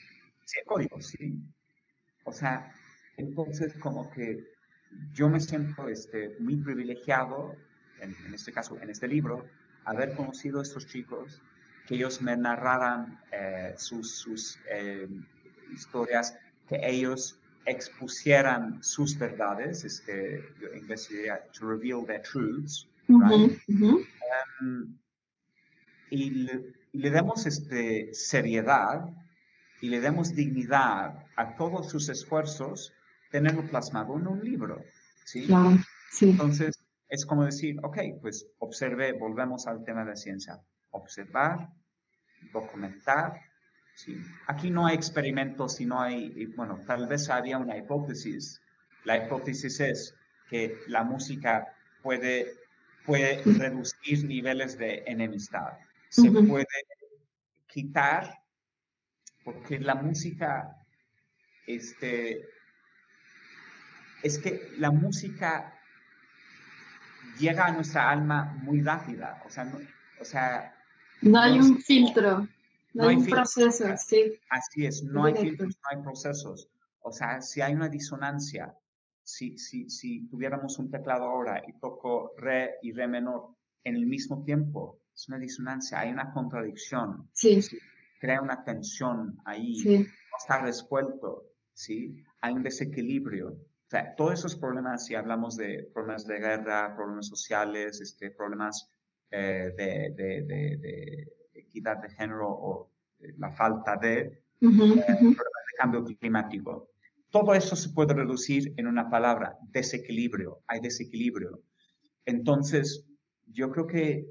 [0.45, 1.35] Sí, el código, sí.
[2.23, 2.73] O sea,
[3.17, 4.51] entonces como que
[5.13, 7.55] yo me siento este, muy privilegiado,
[7.99, 9.45] en, este caso, en este libro,
[9.85, 11.41] haber conocido a estos chicos,
[11.91, 15.09] que ellos me narraran eh, sus, sus eh,
[15.73, 16.37] historias,
[16.69, 24.97] que ellos expusieran sus verdades, este, en inglés diría to reveal their truths, um,
[26.09, 29.09] y, le, y, le, demos este, seriedad
[29.81, 32.93] y le demos dignidad a todos sus esfuerzos,
[33.31, 34.81] tenerlo plasmado en un libro.
[35.25, 35.45] ¿sí?
[36.09, 36.29] sí.
[36.29, 40.61] Entonces, es como decir, ok, pues observe, volvemos al tema de ciencia.
[40.91, 41.69] Observar,
[42.53, 43.41] documentar.
[43.95, 44.21] ¿sí?
[44.47, 48.61] Aquí no hay experimentos, sino hay, bueno, tal vez había una hipótesis.
[49.03, 50.15] La hipótesis es
[50.49, 52.55] que la música puede,
[53.05, 55.77] puede reducir niveles de enemistad.
[56.09, 56.65] Se puede
[57.67, 58.41] quitar
[59.43, 60.75] porque la música,
[61.65, 62.47] este,
[64.23, 65.73] es que la música
[67.39, 69.79] llega a nuestra alma muy rápida, o sea, no,
[70.19, 70.75] o sea,
[71.21, 72.47] no hay un filtro,
[72.93, 74.33] no, hay un proceso, sí.
[74.49, 76.69] Así es, no hay filtros, no hay procesos.
[77.01, 78.75] O sea, si hay una disonancia,
[79.23, 84.05] si, si, si tuviéramos un teclado ahora y toco re y re menor en el
[84.05, 87.29] mismo tiempo, es una disonancia, hay una contradicción.
[87.33, 87.61] Sí
[88.21, 92.23] crea una tensión ahí, no está resuelto, ¿sí?
[92.39, 93.49] Hay un desequilibrio.
[93.49, 98.89] O sea, todos esos problemas, si hablamos de problemas de guerra, problemas sociales, este, problemas
[99.31, 102.91] eh, de, de, de, equidad de género o
[103.37, 106.89] la falta de, eh, problemas de cambio climático.
[107.29, 110.61] Todo eso se puede reducir en una palabra, desequilibrio.
[110.67, 111.61] Hay desequilibrio.
[112.25, 113.05] Entonces,
[113.47, 114.27] yo creo que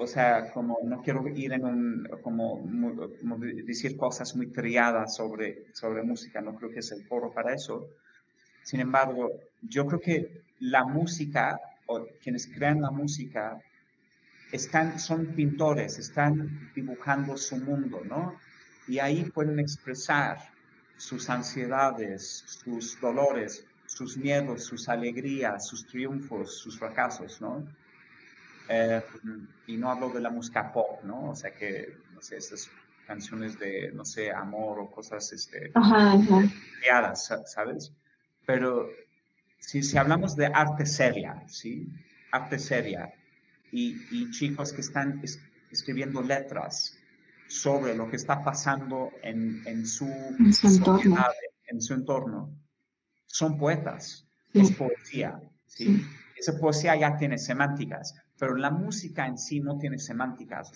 [0.00, 2.66] o sea, como no quiero ir en un, como,
[3.66, 7.86] decir cosas muy triadas sobre, sobre música, no creo que es el foro para eso.
[8.62, 13.60] Sin embargo, yo creo que la música, o quienes crean la música,
[14.52, 18.38] están, son pintores, están dibujando su mundo, ¿no?
[18.88, 20.38] Y ahí pueden expresar
[20.96, 27.66] sus ansiedades, sus dolores, sus miedos, sus alegrías, sus triunfos, sus fracasos, ¿no?
[28.68, 29.02] Eh,
[29.66, 31.30] y no hablo de la música pop, ¿no?
[31.30, 32.70] O sea que, no sé, esas
[33.06, 35.72] canciones de, no sé, amor o cosas, este,
[37.16, 37.92] ¿sabes?
[38.46, 38.88] Pero
[39.58, 41.88] si, si hablamos de arte seria, ¿sí?
[42.30, 43.12] Arte seria,
[43.72, 45.22] y, y chicos que están
[45.70, 46.96] escribiendo letras
[47.50, 50.06] sobre lo que está pasando en, en su,
[50.62, 51.26] entorno.
[51.66, 52.56] en su entorno,
[53.26, 56.06] son poetas, es poesía, ¿sí?
[56.36, 60.72] Esa poesía ya tiene semánticas, pero la música en sí no tiene semánticas.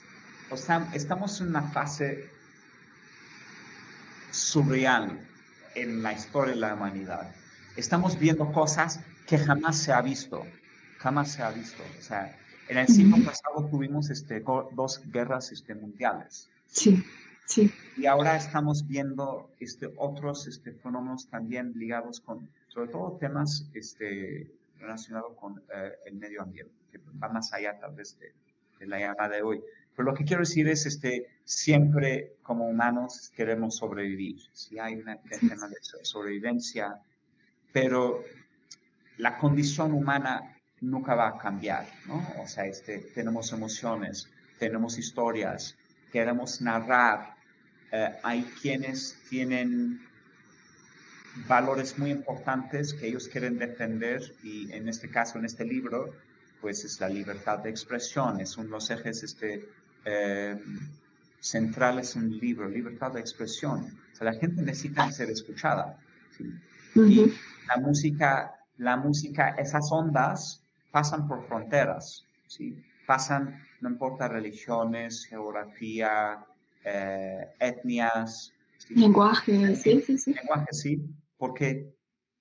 [0.51, 2.29] O sea, estamos en una fase
[4.31, 5.27] surreal
[5.77, 7.35] en la historia de la humanidad.
[7.77, 10.45] Estamos viendo cosas que jamás se ha visto,
[10.99, 11.83] jamás se ha visto.
[11.99, 12.37] O sea,
[12.69, 14.41] en el siglo pasado tuvimos este,
[14.73, 16.49] dos guerras este, mundiales.
[16.67, 17.03] Sí,
[17.47, 17.71] sí.
[17.97, 24.51] Y ahora estamos viendo este, otros este, fenómenos también ligados con, sobre todo temas este,
[24.79, 28.33] relacionados con eh, el medio ambiente que va más allá tal vez de,
[28.87, 29.63] la llamada de hoy.
[29.97, 34.41] Pero lo que quiero decir es, este, siempre como humanos queremos sobrevivir.
[34.53, 37.01] Si hay un tema de sobrevivencia,
[37.73, 38.23] pero
[39.17, 40.54] la condición humana
[40.91, 42.27] nunca va a cambiar, ¿no?
[42.43, 45.77] O sea, este, tenemos emociones, tenemos historias,
[46.13, 47.35] queremos narrar.
[47.91, 50.01] Eh, hay quienes tienen
[51.49, 56.15] valores muy importantes que ellos quieren defender y en este caso, en este libro,
[56.61, 59.69] pues es la libertad de expresión, es uno de los ejes este,
[60.05, 60.59] eh,
[61.41, 63.99] centrales en el libro, libertad de expresión.
[64.13, 65.99] O sea, la gente necesita ser escuchada.
[66.95, 67.33] Y
[67.67, 70.64] la música, la música, esas ondas
[70.95, 72.81] pasan por fronteras, ¿sí?
[73.05, 76.47] pasan, no importa religiones, geografía,
[76.85, 78.53] eh, etnias.
[78.91, 80.35] Lenguaje, sí, sí, sí.
[80.35, 81.05] Lenguaje, sí,
[81.37, 81.93] porque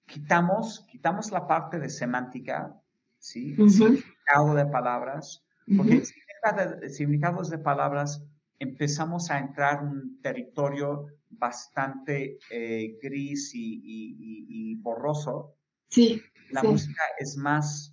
[0.06, 2.80] quitamos, quitamos la parte de semántica,
[3.18, 3.56] ¿sí?
[3.68, 5.44] significado de palabras,
[5.76, 8.24] porque el significados de palabras
[8.60, 15.56] empezamos a entrar en un territorio bastante eh, gris y, borroso.
[15.90, 16.22] Sí.
[16.52, 17.93] La música es más,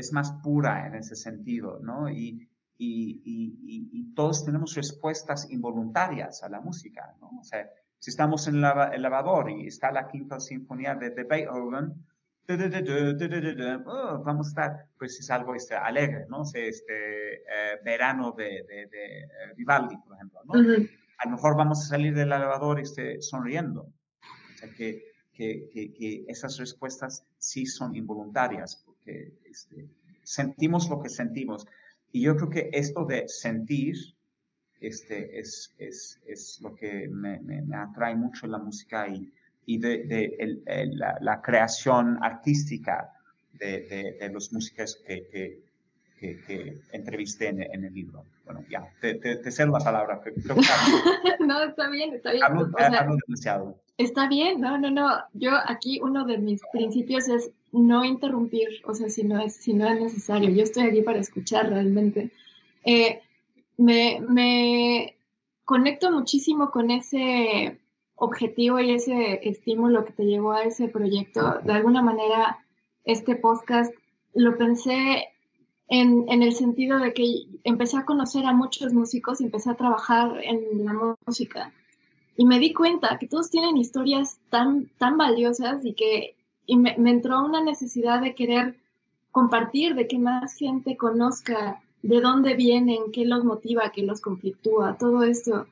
[0.00, 2.10] es más pura en ese sentido, ¿no?
[2.10, 7.30] Y, y, todos tenemos respuestas involuntarias a la música, ¿no?
[7.40, 11.94] O sea, si estamos en el lavador y está la quinta sinfonía de, de Beethoven,
[13.86, 16.42] oh, vamos a estar, pues es algo este, alegre, ¿no?
[16.52, 20.54] este eh, verano de, de, de, Vivaldi, por ejemplo, ¿no?
[21.18, 23.82] A lo mejor vamos a salir del elevador este, sonriendo.
[23.82, 28.82] O sea, que, que, que, esas respuestas sí son involuntarias,
[29.44, 29.88] este,
[30.22, 31.66] sentimos lo que sentimos.
[32.12, 33.96] Y yo creo que esto de sentir
[34.80, 39.30] este, es, es, es lo que me, me, me, atrae mucho en la música y,
[39.66, 43.12] y de, de el, el, la, la, creación artística
[43.52, 45.60] de, de los músicos que, que,
[46.46, 48.24] que, entrevisté en, en, el libro.
[48.44, 50.20] Bueno, ya, te, te, te cedo la palabra.
[51.40, 52.44] no, está bien, está bien.
[52.44, 53.80] Hablo, o sea, hablo demasiado.
[53.98, 55.22] Está bien, no, no, no.
[55.34, 59.72] Yo aquí uno de mis principios es no interrumpir, o sea, si no es, si
[59.74, 60.50] no es necesario.
[60.50, 62.30] Yo estoy aquí para escuchar realmente.
[62.84, 63.20] Eh,
[63.76, 65.16] me, me
[65.64, 67.78] conecto muchísimo con ese
[68.16, 71.60] objetivo y ese estímulo que te llevó a ese proyecto.
[71.64, 72.58] De alguna manera,
[73.04, 73.94] este podcast
[74.34, 75.28] lo pensé
[75.88, 77.24] en, en, el sentido de que
[77.64, 81.72] empecé a conocer a muchos músicos y empecé a trabajar en la música.
[82.36, 86.36] Y me di cuenta que todos tienen historias tan, tan valiosas y que
[86.70, 88.76] y me, entró una necesidad de querer
[89.32, 94.96] compartir, de que más gente conozca de dónde vienen, qué los motiva, qué los conflictúa,
[94.96, 95.66] todo esto.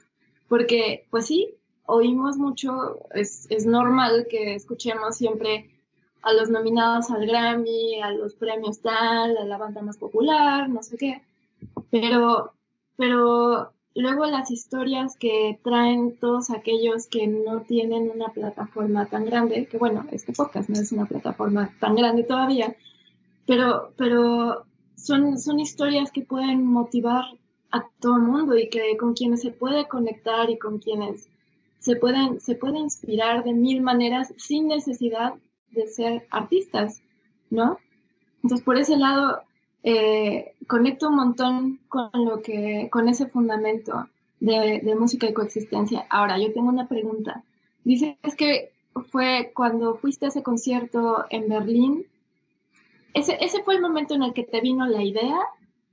[0.49, 1.55] Porque, pues sí,
[1.87, 5.71] oímos mucho, es, es normal que escuchemos siempre
[6.23, 10.83] a los nominados al Grammy, a los premios tal, a la banda más popular, no
[10.83, 11.23] sé qué.
[11.93, 12.55] Pero,
[12.97, 19.67] pero luego las historias que traen todos aquellos que no tienen una plataforma tan grande,
[19.67, 22.77] que bueno, este podcast no es una plataforma tan grande todavía,
[23.47, 27.25] pero, pero son, son historias que pueden motivar
[27.71, 31.29] a todo el mundo y que con quienes se puede conectar y con quienes
[31.79, 35.35] se pueden, se puede inspirar de mil maneras sin necesidad
[35.71, 37.03] de ser artistas,
[37.51, 37.79] ¿no?
[38.43, 39.43] Entonces, por ese lado,
[39.91, 44.09] eh, conecto un montón con lo que, con ese fundamento
[44.41, 46.07] de, de, música y coexistencia.
[46.11, 47.43] Ahora, yo tengo una pregunta.
[47.85, 48.71] Dices que
[49.11, 52.07] fue cuando fuiste a ese concierto en Berlín,
[53.15, 55.39] ¿Ese, ¿Ese fue el momento en el que te vino la idea?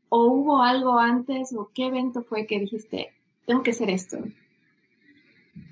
[0.10, 1.54] ¿O hubo algo antes?
[1.54, 3.14] ¿O qué evento fue que dijiste,
[3.48, 4.18] tengo que hacer esto?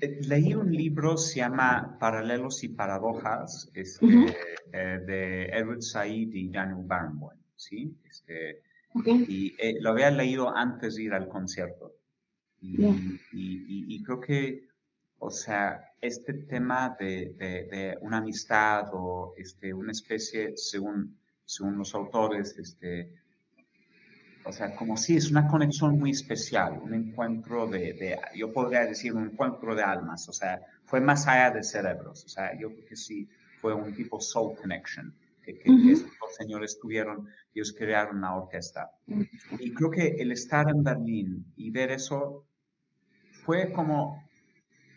[0.00, 4.36] Eh, leí un libro, se llama Paralelos y Paradojas, este, uh -huh.
[4.72, 7.96] eh, de Edward Said y Daniel Barenboim, ¿sí?
[8.08, 8.62] Este,
[8.92, 9.24] okay.
[9.28, 11.94] Y eh, lo había leído antes de ir al concierto.
[12.60, 12.90] Y, yeah.
[13.32, 13.56] y,
[13.92, 14.68] y, y, creo que,
[15.18, 21.78] o sea, este tema de, de, de, una amistad o este, una especie, según según
[21.78, 23.12] los autores, este,
[24.44, 28.86] o sea, como si es una conexión muy especial, un encuentro de, de, yo podría
[28.86, 32.72] decir un encuentro de almas, o sea, fue más allá de cerebros, o sea, yo
[32.72, 33.28] creo que sí
[33.60, 35.86] fue un tipo soul connection, que, que, uh -huh.
[35.86, 38.90] que estos señores tuvieron, ellos crearon una orquesta.
[39.58, 42.46] Y creo que el estar en Berlín y ver eso
[43.44, 44.24] fue como,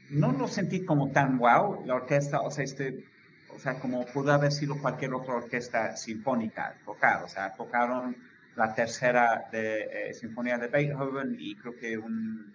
[0.10, 3.06] no lo sentí como tan wow, la orquesta, o sea, este,
[3.54, 8.16] o sea, como pudo haber sido cualquier otra orquesta sinfónica tocar, o sea, tocaron
[8.56, 12.54] la tercera de, eh, sinfonía de Beethoven y creo que un,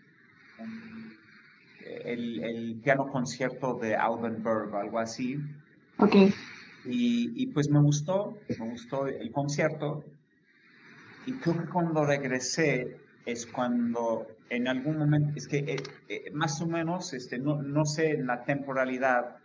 [0.59, 1.17] un
[2.05, 5.39] el, el, piano concierto de Alban Berg o algo así.
[5.99, 6.15] Ok.
[6.85, 10.05] Y, pues me gustó, me gustó el concierto.
[11.27, 15.77] Y creo que cuando regresé es cuando en algún momento, es que eh,
[16.09, 19.37] eh, más o menos, este, no, no sé la temporalidad,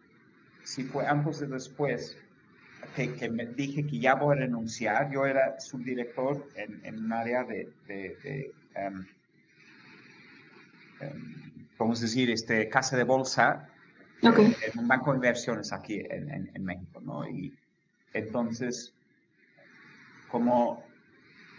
[0.63, 2.17] si fue antes o después
[2.95, 7.13] que, que, me dije que ya voy a renunciar, yo era subdirector en, en un
[7.13, 8.53] área de, de, de
[11.77, 13.69] vamos a decir, este, casa de bolsa,
[14.23, 14.55] okay.
[14.65, 17.27] en un banco de inversiones aquí en, en, en, México, ¿no?
[17.27, 17.53] Y
[18.13, 18.93] entonces,
[20.29, 20.83] como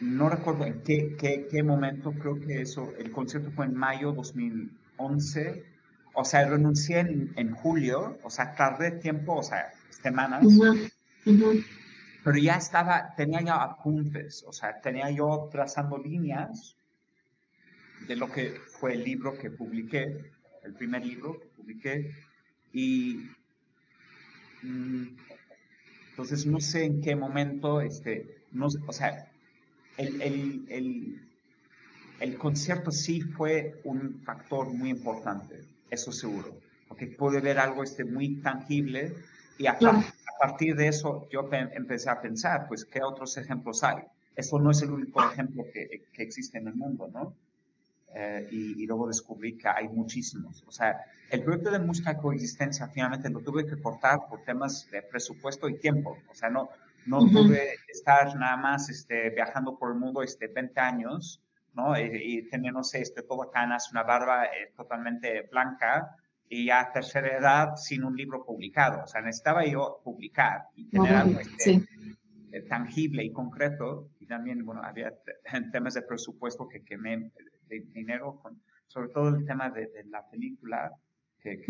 [0.00, 4.12] no recuerdo en qué, qué, qué momento, creo que eso, el concierto fue en mayo
[4.12, 5.64] 2011,
[6.14, 10.92] o sea, renuncié en, en, julio, o sea, tardé tiempo, o sea, semanas, uh -huh.
[11.26, 11.64] Uh -huh.
[12.24, 16.76] pero ya estaba, tenía ya apuntes, o sea, tenía yo trazando líneas
[18.06, 20.32] de lo que fue el libro que publiqué,
[20.62, 22.14] el primer libro que publiqué,
[22.72, 23.30] y
[24.62, 25.06] mm,
[26.10, 29.30] entonces no sé en qué momento, este, no, o sea,
[29.96, 31.28] el, el, el,
[32.20, 36.58] el concierto sí fue un factor muy importante eso seguro,
[36.88, 39.14] porque puede ver algo este, muy tangible
[39.58, 39.98] y a, claro.
[39.98, 44.02] a, partir de eso yo empecé a pensar, pues, ¿qué otros ejemplos hay?
[44.36, 47.34] Eso no es el único ejemplo que, que existe en el mundo, ¿no?
[48.14, 50.64] Eh, y, luego descubrí que hay muchísimos.
[50.66, 55.02] O sea, el proyecto de música coexistencia finalmente lo tuve que cortar por temas de
[55.02, 56.16] presupuesto y tiempo.
[56.30, 56.70] O sea, no,
[57.06, 61.42] no tuve estar nada más este, viajando por el mundo este, 20 años,
[61.74, 61.98] ¿no?
[61.98, 66.16] Y, y tener, no sé, este, todo canas, una barba eh, totalmente blanca
[66.48, 69.04] y a tercera edad sin un libro publicado.
[69.04, 71.82] O sea, necesitaba yo publicar y tener algo este,
[72.52, 74.08] eh, tangible y concreto.
[74.18, 75.12] Y también, bueno, había
[75.72, 77.30] temas de presupuesto que quemé
[77.68, 80.92] de dinero, con, sobre todo el tema de, la película,
[81.40, 81.64] que,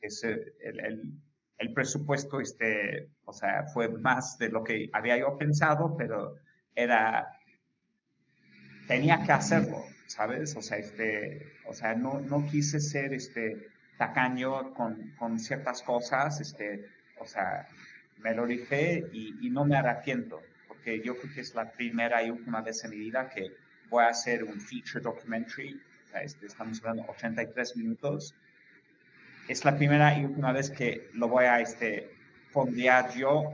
[0.00, 1.20] es el,
[1.58, 6.36] el, presupuesto, este, o sea, fue más de lo que había yo pensado, pero
[6.74, 7.28] era,
[8.86, 10.56] tenía que hacerlo, ¿sabes?
[10.56, 13.68] O sea, este, o sea, no, no quise ser, este,
[13.98, 16.86] tacaño con, con ciertas cosas, este,
[17.20, 17.68] o sea,
[18.18, 22.22] me lo dije y, y, no me arrepiento, porque yo creo que es la primera
[22.22, 23.52] y última vez en mi vida que
[23.88, 25.80] voy a hacer un feature documentary,
[26.22, 28.34] este, estamos hablando 83 minutos.
[29.48, 32.10] Es la primera y última vez que lo voy a este,
[32.50, 33.52] fondear yo,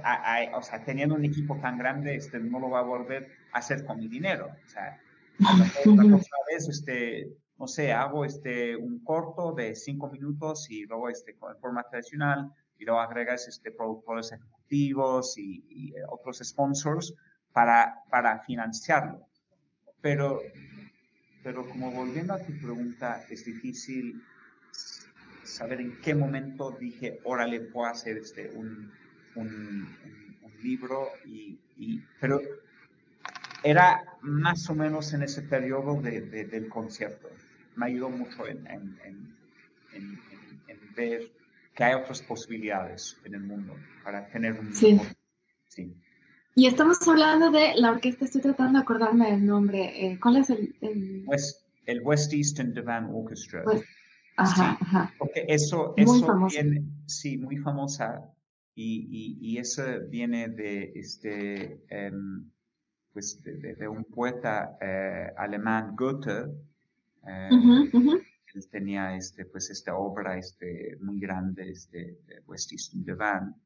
[0.55, 3.85] o sea, teniendo un equipo tan grande, este, no lo voy a volver a hacer
[3.85, 4.51] con mi dinero.
[4.64, 5.01] O sea,
[5.39, 5.53] la
[6.51, 7.28] vez, este,
[7.59, 12.51] no sé, hago este, un corto de cinco minutos y luego este, con forma tradicional
[12.78, 17.14] y luego agregas este, productores ejecutivos y, y eh, otros sponsors
[17.53, 19.28] para, para financiarlo.
[20.05, 20.43] Pero,
[21.43, 24.23] pero como volviendo a tu pregunta, es difícil
[25.43, 28.93] saber en qué momento dije, órale, puedo hacer este, un,
[29.35, 29.89] un,
[30.63, 31.59] libro, y,
[32.21, 32.39] pero
[33.63, 37.31] era más o menos en ese periodo de, del concierto.
[37.75, 38.99] Me ayudó mucho en, en,
[39.95, 41.33] en, ver
[41.75, 43.75] que hay otras posibilidades en el mundo
[44.05, 44.75] para tener un...
[44.75, 45.01] Sí.
[45.67, 45.97] sí.
[46.57, 50.07] Y estamos hablando de la orquesta, estoy tratando de acordarme del nombre.
[50.07, 51.25] Eh, ¿Cuál es el, el...
[51.27, 53.65] West, el West Eastern Divan Orchestra.
[53.65, 53.83] Pues,
[54.37, 55.15] ajá, ajá.
[55.19, 58.31] Porque eso, eso viene, sí, muy famosa.
[58.77, 61.81] Y, y, y, eso viene de este,
[62.13, 62.49] um,
[63.13, 66.51] pues de, de, un poeta eh, alemán, Goethe.
[67.27, 67.49] Eh,
[68.55, 73.57] Él tenía este, pues esta obra este, muy grande, este, West Eastern Divan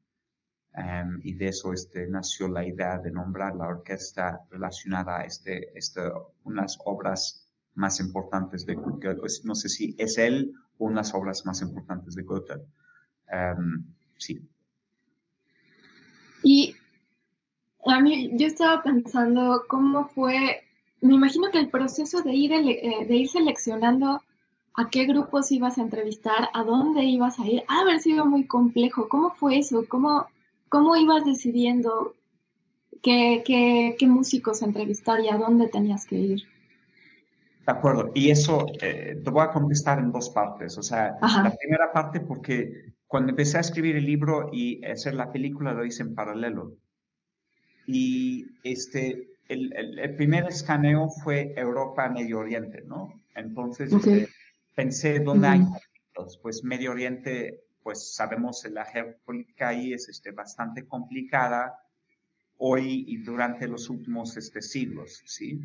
[0.75, 5.77] Em, y de eso este, nació la idea de nombrar la orquesta relacionada a este,
[5.77, 6.01] este,
[6.43, 9.15] unas obras más importantes de Goethe.
[9.43, 12.61] No sé si es él o unas obras más importantes de Goethe.
[13.31, 13.85] Em,
[14.17, 14.47] sí.
[16.43, 16.75] Y
[17.85, 20.63] a mí, yo estaba pensando cómo fue,
[21.01, 24.21] me imagino que el proceso de ir, eh, de ir seleccionando
[24.75, 28.45] a qué grupos ibas a entrevistar, a dónde ibas a ir, ha haber sido muy
[28.45, 29.09] complejo.
[29.09, 29.85] ¿Cómo fue eso?
[29.87, 30.27] ¿Cómo,
[30.69, 32.15] ¿Cómo ibas decidiendo
[33.01, 36.43] qué, qué, músicos entrevistar y a dónde tenías que ir?
[37.65, 40.77] De acuerdo, y eso eh, te voy a contestar en dos partes.
[40.77, 45.31] O sea, la primera parte porque cuando empecé a escribir el libro y hacer la
[45.31, 46.77] película lo hice en paralelo.
[47.87, 53.19] Y este, el, el, primer escaneo fue Europa, Medio Oriente, ¿no?
[53.35, 54.29] Entonces este,
[54.75, 56.39] pensé dónde hay conflictos.
[56.41, 61.75] Pues Medio Oriente pues sabemos la geopolítica ahí es este, bastante complicada
[62.57, 65.59] hoy y durante los últimos este, siglos, ¿sí?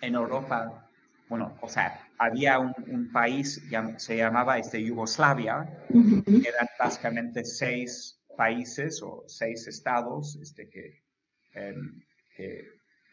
[0.00, 0.90] En Europa,
[1.28, 3.62] bueno, o sea, había un, país,
[3.98, 11.04] se llamaba este, Yugoslavia, eran básicamente seis países o seis estados este, que,
[11.52, 12.02] em,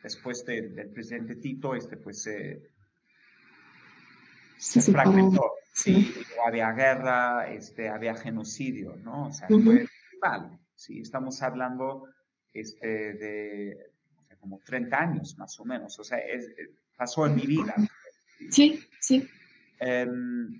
[0.01, 2.63] después del presidente Tito, este, pues se,
[4.57, 5.60] se fragmentó.
[5.73, 6.13] Sí,
[6.45, 9.27] había guerra, este, había genocidio, ¿no?
[9.27, 9.87] O sea, fue
[10.21, 10.59] mal.
[10.75, 12.07] Sí, estamos hablando
[12.53, 13.91] este, de
[14.39, 15.97] como 30 años más o menos.
[15.99, 17.75] O sea, es, eh, pasó en mi vida.
[18.49, 19.29] Sí, sí.
[19.79, 20.59] Em,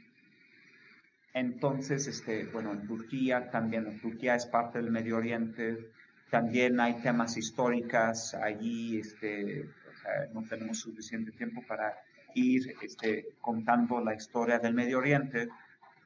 [1.34, 5.92] entonces, este, bueno, en Turquía también, en Turquía es parte del Medio Oriente,
[6.30, 11.94] también hay temas históricas allí, este, o sea, no tenemos suficiente tiempo para
[12.34, 15.50] ir este, contando la historia del Medio Oriente,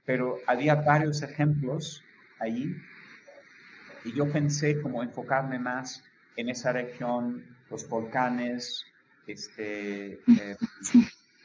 [0.06, 2.04] pero había varios ejemplos
[2.40, 2.76] ahí
[4.06, 6.04] y yo pensé como enfocarme más
[6.36, 8.86] en esa región, los volcanes,
[9.26, 10.56] este, eh,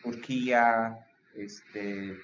[0.02, 0.98] Turquía,
[1.34, 2.18] este,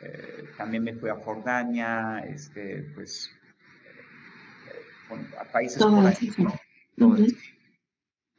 [0.00, 3.30] eh, también me fui a Jordania, este, pues,
[4.66, 6.32] eh, a países por ahí,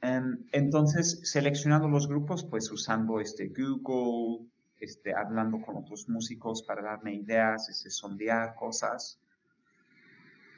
[0.01, 4.47] Em, entonces, seleccionando los grupos, pues usando este Google,
[4.79, 9.19] este, hablando con otros músicos para darme ideas, este, sondear cosas.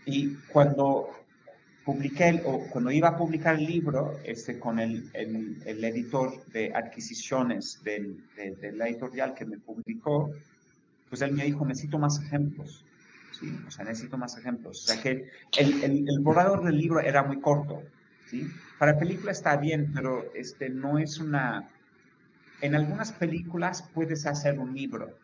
[0.05, 1.09] Y cuando
[1.83, 7.81] publiqué, o cuando iba a publicar el libro, este, con el, el, editor de adquisiciones
[7.83, 10.31] del, de, la editorial que me publicó,
[11.09, 12.85] pues él me dijo, necesito más ejemplos.
[13.31, 13.57] ¿sí?
[13.67, 14.83] O sea, necesito más ejemplos.
[14.83, 17.81] O sea, que el, el, borrador del libro era muy corto.
[18.29, 18.47] ¿sí?
[18.81, 21.69] Para película está bien, pero este, no es una...
[22.61, 25.19] En algunas películas puedes hacer un libro,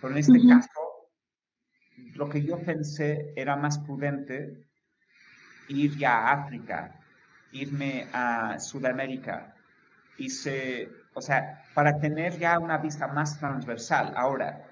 [0.00, 0.70] pero en este caso,
[2.14, 4.68] lo que yo pensé era más prudente
[5.66, 7.00] ir ya a África,
[7.50, 9.56] irme a Sudamérica,
[10.18, 14.12] hice, o sea, para tener ya una vista más transversal.
[14.14, 14.64] Ahora,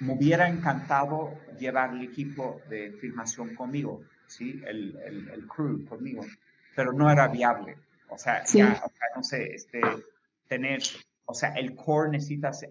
[0.00, 4.62] me hubiera encantado llevar el equipo de filmación conmigo, ¿sí?
[4.66, 4.94] El,
[5.32, 6.22] el, crew conmigo,
[6.80, 7.76] pero no era viable.
[8.08, 8.82] O sea, ya,
[9.14, 9.82] no sé, este,
[10.48, 10.80] tener,
[11.26, 12.64] o sea, el core necesitas,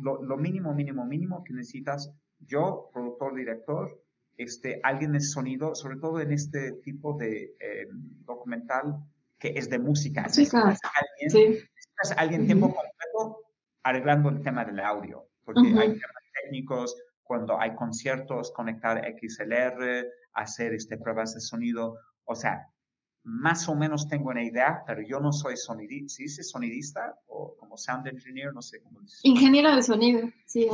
[0.00, 4.02] lo, lo mínimo, mínimo, mínimo que necesitas, yo, productor, director,
[4.36, 7.86] este, alguien de sonido, sobre todo en este tipo de eh,
[8.26, 8.96] documental
[9.38, 10.22] que es de música.
[10.22, 10.80] Necesitas
[11.20, 11.58] alguien,
[12.16, 13.44] alguien tiempo completo
[13.84, 20.74] arreglando el tema del audio, porque hay temas técnicos, cuando hay conciertos, conectar XLR, hacer
[20.74, 22.66] este, pruebas de sonido, o sea,
[23.24, 27.56] más o menos tengo una idea, pero yo no soy sonidista, ¿sí dice sonidista o
[27.56, 28.52] como sound engineer?
[28.52, 29.20] No sé cómo dice.
[29.22, 30.68] Ingeniero de sonido, sí,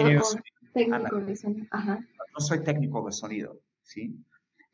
[0.73, 1.67] técnico de sonido.
[1.71, 2.01] Ajá
[2.39, 4.25] no soy técnico de sonido, ¿sí?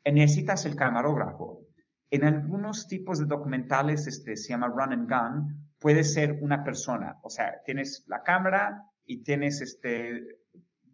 [0.05, 1.65] necesitas el camarógrafo.
[2.11, 7.17] En algunos tipos de documentales este, se llama run and gun, puede ser una persona,
[7.23, 10.37] o sea, tienes la cámara y tienes este,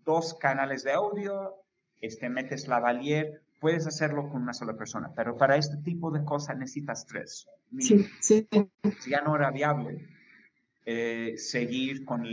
[0.06, 1.56] dos canales de audio,
[2.00, 6.26] este, metes la valier, puedes hacerlo con una sola persona, pero para este tipo de
[6.26, 7.47] cosas necesitas tres.
[7.80, 8.47] Sí, sí.
[8.99, 10.09] Si ya no era viable
[10.86, 12.26] eh, seguir con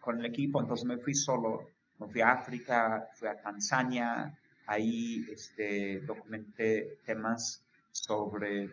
[0.00, 1.68] con el equipo, entonces me fui solo
[2.08, 4.34] fui a África, fui a Tanzania,
[4.66, 7.62] ahí este, documenté temas
[7.92, 8.70] sobre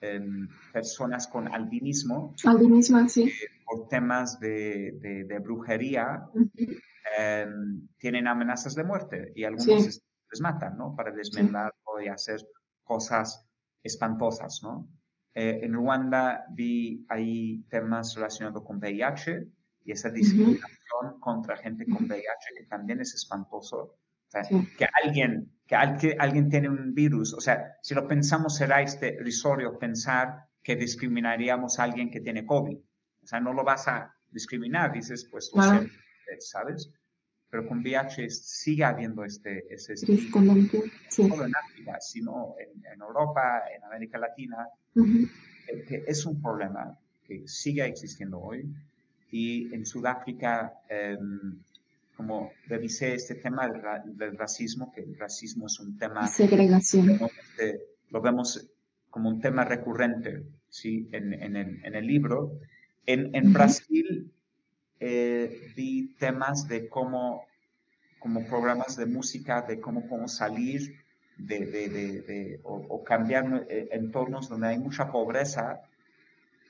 [0.00, 2.34] em, personas con albinismo.
[2.44, 3.24] Albinismo, sí.
[3.24, 6.28] Eh, por temas de, de, brujería,
[7.18, 10.02] em, tienen amenazas de muerte y algunos
[10.32, 10.96] les matan, ¿no?
[10.96, 12.40] Para desmembrar o hacer
[12.82, 13.46] cosas
[13.82, 14.88] espantosas, ¿no?
[15.34, 19.46] Eh, en Ruanda vi ahí temas relacionados con VIH
[19.84, 23.96] y esa discriminación contra gente con VIH, que también es espantoso.
[24.78, 25.76] Que alguien, que,
[26.18, 31.78] alguien tiene un virus, o sea, si lo pensamos será este risorio pensar que discriminaríamos
[31.78, 32.78] a alguien que tiene COVID.
[32.78, 35.50] O sea, no lo vas a discriminar, dices, pues,
[36.38, 36.90] ¿sabes?
[37.52, 40.16] Pero con VIH sigue habiendo este, ese no
[41.10, 44.66] solo en África, sino en, Europa, en América Latina,
[45.86, 48.66] que es un problema que sigue existiendo hoy
[49.30, 51.58] y en Sudáfrica, em,
[52.16, 56.26] como revisé este tema del, racismo, que el racismo es un tema...
[56.28, 57.10] Segregación.
[57.10, 58.66] Este, lo vemos
[59.10, 61.06] como un tema recurrente ¿sí?
[61.12, 62.60] en, en, el, en el, libro.
[63.04, 64.32] En, en Brasil
[65.04, 67.44] eh, vi temas de cómo,
[68.20, 70.94] como programas de música, de cómo podemos salir
[71.36, 75.80] de, de, de, o, o, cambiar eh, entornos donde hay mucha pobreza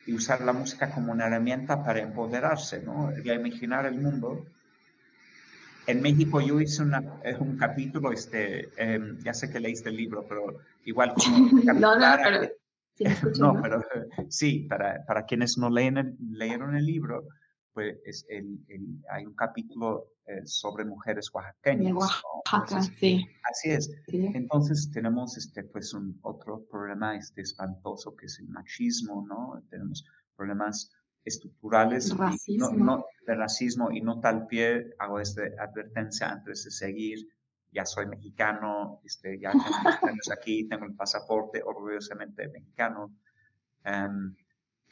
[0.06, 3.12] y usar la música como una herramienta para empoderarse, ¿no?
[3.22, 4.46] Y imaginar el mundo.
[5.86, 7.02] En México yo hice una,
[7.38, 10.56] un capítulo, este, em, ya sé que leíste el libro, pero
[10.86, 11.50] igual como...
[11.74, 12.48] no, no, pero...
[13.38, 13.84] no, pero
[14.30, 17.28] sí, para, para quienes no leen leyeron el libro,
[17.72, 18.58] pues el,
[19.10, 21.94] hay un capítulo eh, sobre mujeres oaxaqueñas.
[21.94, 23.26] Oaxaca, sí.
[23.50, 23.90] Así es.
[24.06, 29.62] Entonces tenemos este, pues un otro problema este, espantoso que es el machismo, ¿no?
[29.70, 30.04] Tenemos
[30.36, 30.92] problemas
[31.24, 33.06] estructurales racismo.
[33.26, 37.18] de racismo y no tal pie hago esta advertencia antes de seguir.
[37.70, 39.62] Ya soy mexicano, este, ya tengo
[40.32, 43.16] aquí, tengo el pasaporte orgullosamente mexicano.
[43.84, 44.34] Em,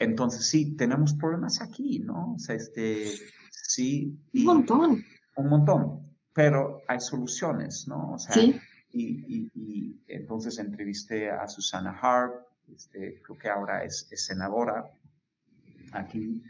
[0.01, 2.33] entonces sí, tenemos problemas aquí, ¿no?
[2.33, 3.05] O sea, este,
[3.51, 4.17] sí.
[4.33, 5.05] un montón.
[5.35, 8.13] Un montón, pero hay soluciones, ¿no?
[8.13, 8.59] O sea, sí.
[8.93, 12.33] Y, entonces entrevisté a Susana Harp,
[12.75, 14.91] este, creo que ahora es, senadora
[15.93, 16.43] aquí,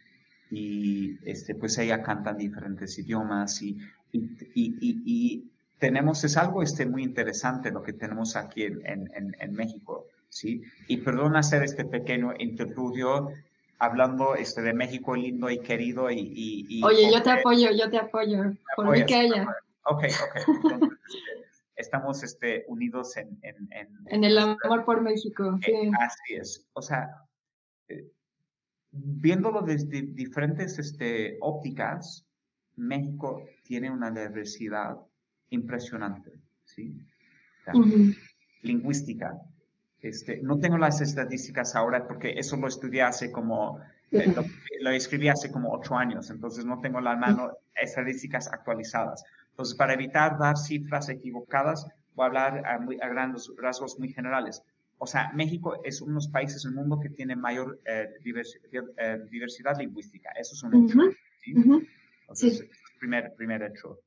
[0.50, 3.78] y este, pues ella canta en diferentes idiomas y,
[4.14, 10.08] y, tenemos, es algo este, muy interesante lo que tenemos aquí en, en, en México.
[10.32, 10.64] ¿Sí?
[10.88, 13.32] Y perdón hacer este pequeño interludio
[13.78, 16.82] hablando este, de México lindo y querido y...
[16.84, 19.48] Oye, yo te apoyo, yo te apoyo, por mí que ella.
[19.84, 20.94] Ok, ok.
[21.76, 23.40] estamos este, unidos en...
[24.06, 25.60] En, el amor por México.
[25.68, 26.68] Eh, así es.
[26.74, 27.26] O sea,
[27.90, 28.08] eh,
[28.92, 32.26] viéndolo desde diferentes este, ópticas,
[32.76, 34.98] México tiene una diversidad
[35.50, 36.32] impresionante,
[36.66, 36.96] ¿sí?
[38.62, 39.42] Lingüística,
[40.02, 43.80] Este, no tengo las estadísticas ahora porque eso lo estudié hace como,
[44.12, 44.34] eh,
[44.82, 49.24] lo, escribí hace como ocho años, entonces no tengo la mano estadísticas actualizadas.
[49.52, 51.86] Entonces, para evitar dar cifras equivocadas,
[52.16, 54.64] voy a hablar a, muy, a grandes rasgos muy generales.
[54.98, 58.10] O sea, México es uno de los países del mundo que tiene mayor eh,
[58.98, 60.32] eh, diversidad lingüística.
[60.32, 61.00] Eso es un hecho.
[61.40, 61.54] ¿sí?
[62.22, 62.66] Entonces,
[63.02, 64.00] Primer, primer hecho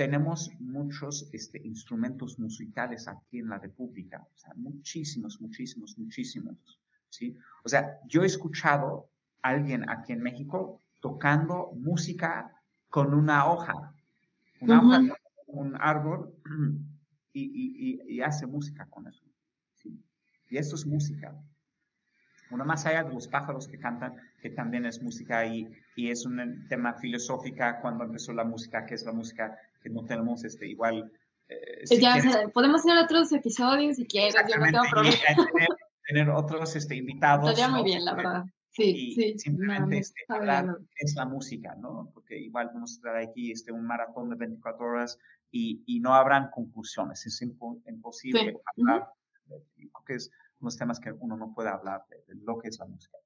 [0.00, 6.56] tenemos muchos este, instrumentos musicales aquí en la República, o sea, muchísimos, muchísimos, muchísimos,
[7.10, 7.36] ¿sí?
[7.64, 9.10] O sea, yo he escuchado
[9.42, 12.50] a alguien aquí en México tocando música
[12.88, 13.92] con una hoja,
[14.62, 15.16] una hoja
[15.48, 16.34] un árbol
[17.34, 19.26] y, y, y, hace música con eso,
[19.74, 20.02] ¿sí?
[20.48, 21.36] Y eso es música.
[22.50, 26.24] Uno más allá de los pájaros que cantan, que también es música y, y es
[26.24, 30.68] un tema filosófico cuando empezó la música, que es la música que no tenemos este,
[30.68, 31.10] igual.
[31.48, 31.84] Eh,
[32.54, 35.16] podemos hacer otros episodios si quieres, yo no tengo problema.
[36.06, 37.50] Tener, otros este, invitados.
[37.50, 38.44] Estaría muy bien, la verdad.
[38.70, 39.38] Sí, sí.
[39.38, 42.10] Simplemente este, hablar es la música, ¿no?
[42.12, 45.18] Porque igual vamos a estar aquí este, un maratón de 24 horas
[45.50, 47.26] y, y no habrán conclusiones.
[47.26, 49.08] Es imposible hablar.
[49.92, 53.18] Porque es unos temas que uno no puede hablar de lo que es la música.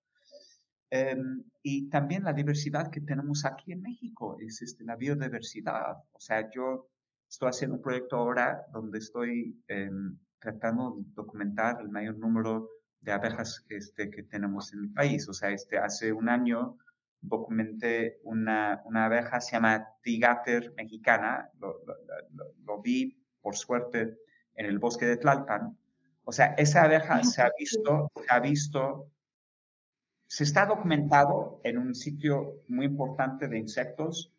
[0.96, 5.96] Em, y también la diversidad que tenemos aquí en México, es este, la biodiversidad.
[6.12, 6.88] O sea, yo
[7.28, 12.70] estoy haciendo un proyecto ahora donde estoy em, tratando de documentar el mayor número
[13.00, 15.28] de abejas este, que tenemos en el país.
[15.28, 16.78] O sea, este, hace un año
[17.20, 21.74] documenté una, una abeja, se llama Tigater mexicana, lo,
[22.64, 24.16] lo, vi por suerte
[24.54, 25.76] en el bosque de Tlalpan.
[26.22, 29.10] O sea, esa abeja se ha visto, se ha visto
[30.26, 34.32] se está documentado en un sitio muy importante de insectos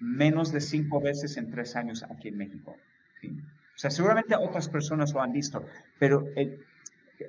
[0.00, 2.76] menos de cinco veces en tres años aquí en México.
[3.22, 5.64] O sea, seguramente otras personas lo han visto,
[5.98, 6.60] pero, eh,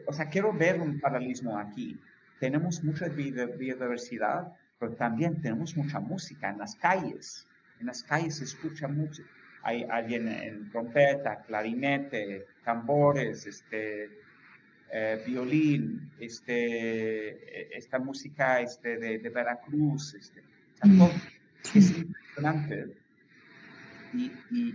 [0.07, 1.99] o sea, quiero ver un paralelismo aquí.
[2.39, 7.47] Tenemos mucha biodiversidad, pero también tenemos mucha música en las calles.
[7.79, 9.23] En las calles se escucha mucho.
[9.63, 14.09] Hay alguien en trompeta, clarinete, tambores, este,
[14.91, 17.29] eh, violín, este,
[17.61, 20.41] eh, esta música este, de, Veracruz, este,
[21.73, 22.97] es impresionante.
[24.13, 24.73] Y, y,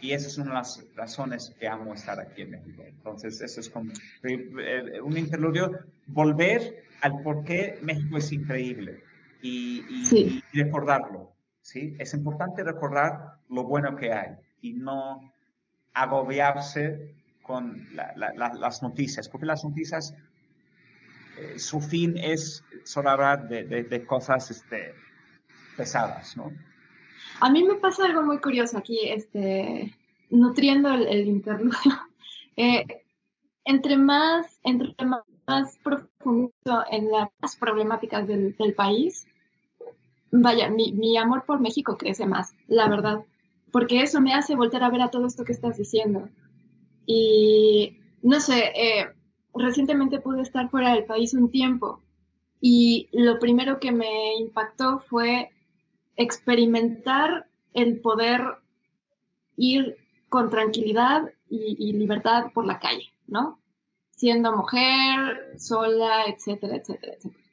[0.00, 2.84] y, esa es una de las razones que amo estar aquí en México.
[2.86, 3.92] Entonces, eso es como
[4.22, 9.02] eh, un interludio, volver al por qué México es increíble
[9.42, 11.32] y, y, recordarlo.
[11.62, 11.96] ¿sí?
[11.98, 15.32] Es importante recordar lo bueno que hay y no
[15.94, 17.17] agobiarse
[17.48, 20.14] con las noticias, porque las noticias,
[21.38, 24.92] eh, su fin es solo hablar de, cosas este,
[25.74, 26.52] pesadas, ¿no?
[27.40, 29.94] A mí me pasa algo muy curioso aquí, este,
[30.30, 31.72] nutriendo el, interludio.
[32.60, 32.84] Eh,
[33.64, 39.28] entre más, entre más, profundo en las problemáticas del, país,
[40.32, 43.24] vaya, mi, amor por México crece más, la verdad,
[43.70, 46.28] porque eso me hace volver a ver a todo esto que estás diciendo.
[47.10, 49.08] Y no sé, eh,
[49.54, 52.02] recientemente pude estar fuera del país un tiempo
[52.60, 55.50] y lo primero que me impactó fue
[56.16, 58.42] experimentar el poder
[59.56, 59.96] ir
[60.28, 63.58] con tranquilidad y, libertad por la calle, ¿no?
[64.10, 67.44] Siendo mujer, sola, etcétera, etcétera, etcétera.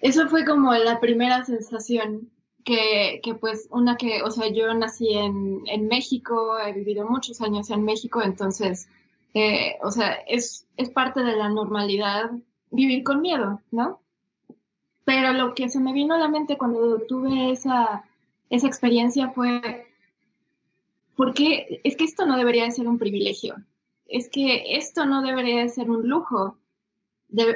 [0.00, 2.32] Eso fue como la primera sensación
[2.66, 7.40] que, que, pues una que, o sea, yo nací en, en, México, he vivido muchos
[7.40, 8.88] años en México, entonces,
[9.34, 12.32] eh, o sea, es, es parte de la normalidad
[12.72, 14.00] vivir con miedo, ¿no?
[15.04, 18.04] Pero lo que se me vino a la mente cuando tuve esa,
[18.50, 19.86] esa experiencia fue,
[21.14, 23.54] porque es que esto no debería de ser un privilegio,
[24.08, 26.58] es que esto no debería de ser un lujo.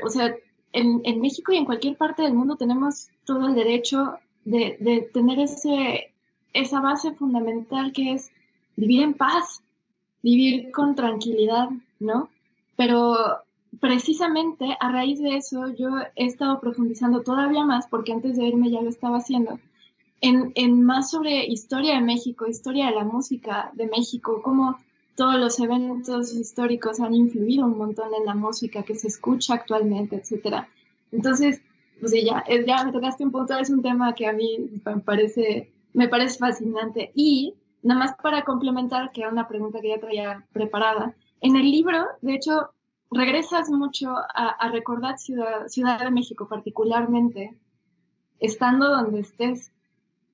[0.04, 0.36] o sea,
[0.72, 5.38] en, en México y en cualquier parte del mundo tenemos todo el derecho de, tener
[5.38, 6.12] ese,
[6.52, 8.30] esa base fundamental que es
[8.76, 9.62] vivir en paz,
[10.22, 11.68] vivir con tranquilidad,
[11.98, 12.28] ¿no?
[12.76, 13.16] Pero
[13.78, 18.70] precisamente a raíz de eso yo he estado profundizando todavía más, porque antes de irme
[18.70, 19.58] ya lo estaba haciendo,
[20.20, 24.78] en, en más sobre historia de México, historia de la música de México, cómo
[25.16, 30.16] todos los eventos históricos han influido un montón en la música que se escucha actualmente,
[30.16, 30.68] etcétera.
[31.12, 31.60] Entonces,
[32.00, 35.70] pues ya, ya me tocaste un punto, es un tema que a mí me parece,
[35.92, 37.12] me parece fascinante.
[37.14, 41.70] Y nada más para complementar, que era una pregunta que ya traía preparada, en el
[41.70, 42.70] libro, de hecho,
[43.10, 47.54] regresas mucho a, recordar Ciudad, Ciudad de México particularmente,
[48.38, 49.72] estando donde estés.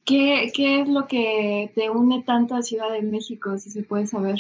[0.05, 4.07] ¿Qué, ¿Qué es lo que te une tanto a Ciudad de México, si se puede
[4.07, 4.39] saber?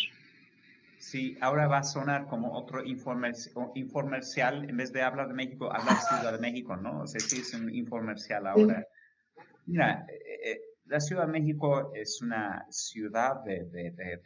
[0.99, 5.99] Sí, ahora va a sonar como otro informercial, en vez de hablar de México, hablar
[6.01, 7.03] Ciudad de México, ¿no?
[7.03, 8.87] O sea, sí es un informercial ahora.
[9.67, 14.19] Mira, eh, eh, la Ciudad de México es una ciudad de, de, de,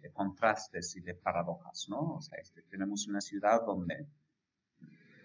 [0.00, 2.14] de, contrastes y de paradojas, ¿no?
[2.14, 4.06] O sea, este, tenemos una ciudad donde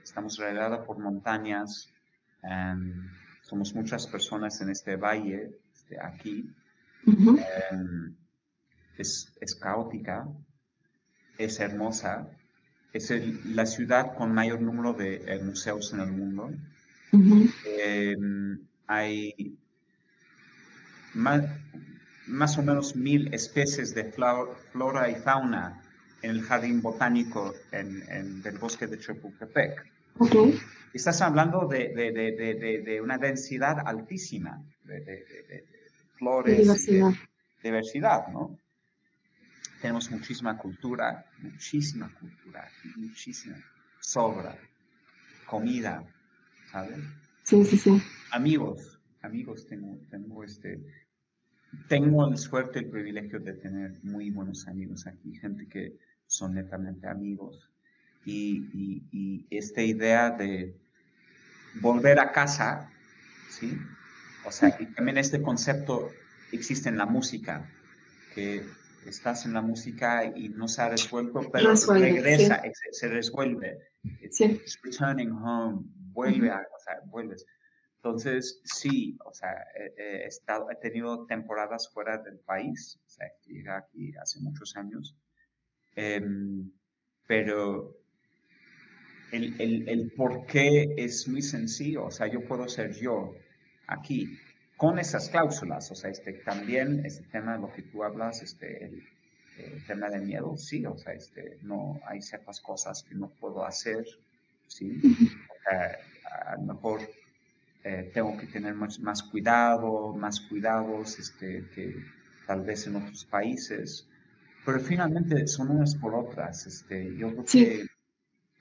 [0.04, 1.94] estamos rodeados por montañas,
[2.42, 3.10] em,
[3.42, 6.50] somos muchas personas en este valle, este, aquí,
[7.06, 8.16] em,
[8.98, 10.28] es, es caótica,
[11.38, 12.28] es hermosa,
[12.94, 13.12] es
[13.46, 16.52] la ciudad con mayor número de eh, museos en el mundo.
[17.12, 19.56] Em, hay
[21.14, 24.06] más, o menos mil especies de
[24.72, 25.82] flora y fauna
[26.22, 29.92] en el jardín botánico en, del bosque de Chapultepec.
[30.94, 35.66] Estás hablando de, una densidad altísima de,
[36.18, 36.60] flores.
[36.60, 37.12] Diversidad.
[37.64, 38.58] diversidad, ¿no?
[39.84, 43.58] Tenemos muchísima cultura, muchísima cultura, muchísima
[44.00, 44.58] sobra,
[45.46, 46.02] comida,
[46.72, 47.00] ¿sabes?
[47.44, 48.02] Sí, sí, sí.
[48.32, 50.80] Amigos, amigos tengo, tengo este,
[51.90, 57.10] tengo la suerte, el privilegio de tener muy buenos amigos aquí, gente que son netamente
[57.10, 57.70] amigos.
[58.24, 60.78] Y, y, y esta idea de
[61.82, 62.90] volver a casa,
[63.50, 63.78] ¿sí?
[64.46, 66.10] O sea, y también este concepto
[66.54, 67.70] existe en la música,
[68.34, 68.66] que
[69.10, 73.80] estás en la música y no se ha resuelto, pero regresa, se, resuelve.
[74.32, 74.62] Sí.
[74.84, 77.46] returning home, vuelve a, o sea, vuelves.
[77.98, 79.56] Entonces, sí, o sea,
[79.98, 85.16] he, estado, he tenido temporadas fuera del país, o sea, llegué aquí hace muchos años,
[85.96, 86.70] em,
[87.28, 87.96] pero
[89.32, 93.36] el, el, el por qué es muy sencillo, o sea, yo puedo ser yo
[93.88, 94.38] aquí,
[94.84, 98.84] con esas cláusulas, o sea, este, también este tema de lo que tú hablas, este,
[99.58, 103.66] el, tema de miedo, sí, o sea, este, no, hay ciertas cosas que no puedo
[103.66, 104.06] hacer,
[104.68, 105.02] sí,
[105.70, 107.00] a lo mejor
[107.86, 112.04] eh, tengo que tener más, más, cuidado, más cuidados, este, que
[112.46, 114.06] tal vez en otros países,
[114.66, 117.88] pero finalmente son unas por otras, este, yo creo que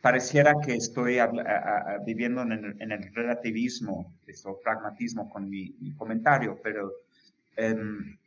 [0.03, 1.19] pareciera que estoy
[2.05, 4.13] viviendo en el, relativismo,
[4.45, 6.93] o pragmatismo con mi, comentario, pero
[7.57, 8.19] em,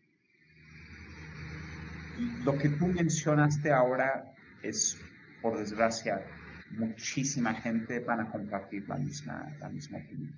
[2.45, 4.97] lo que tú mencionaste ahora es,
[5.41, 6.25] por desgracia,
[6.71, 10.33] muchísima gente van a compartir la misma, la misma opinión.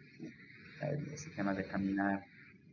[1.14, 2.26] Ese tema de caminar,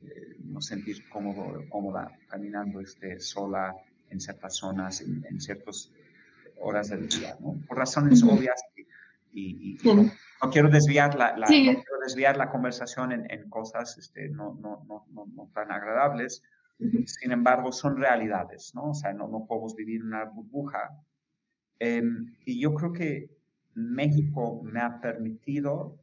[0.03, 3.75] eh, no sentir cómodo, cómoda caminando este, sola
[4.09, 5.93] en ciertas zonas, en, en ciertos
[6.59, 7.57] horas del día, ¿no?
[7.67, 8.63] Por razones obvias
[9.33, 10.11] y, no,
[10.53, 11.35] quiero desviar la,
[12.05, 16.43] desviar la conversación en, cosas este, no, no, no, no, tan agradables,
[17.07, 18.91] sin embargo son realidades, ¿no?
[18.91, 20.91] O sea, no, no podemos vivir en una burbuja.
[21.79, 23.31] Em, y yo creo que
[23.75, 25.99] México me ha permitido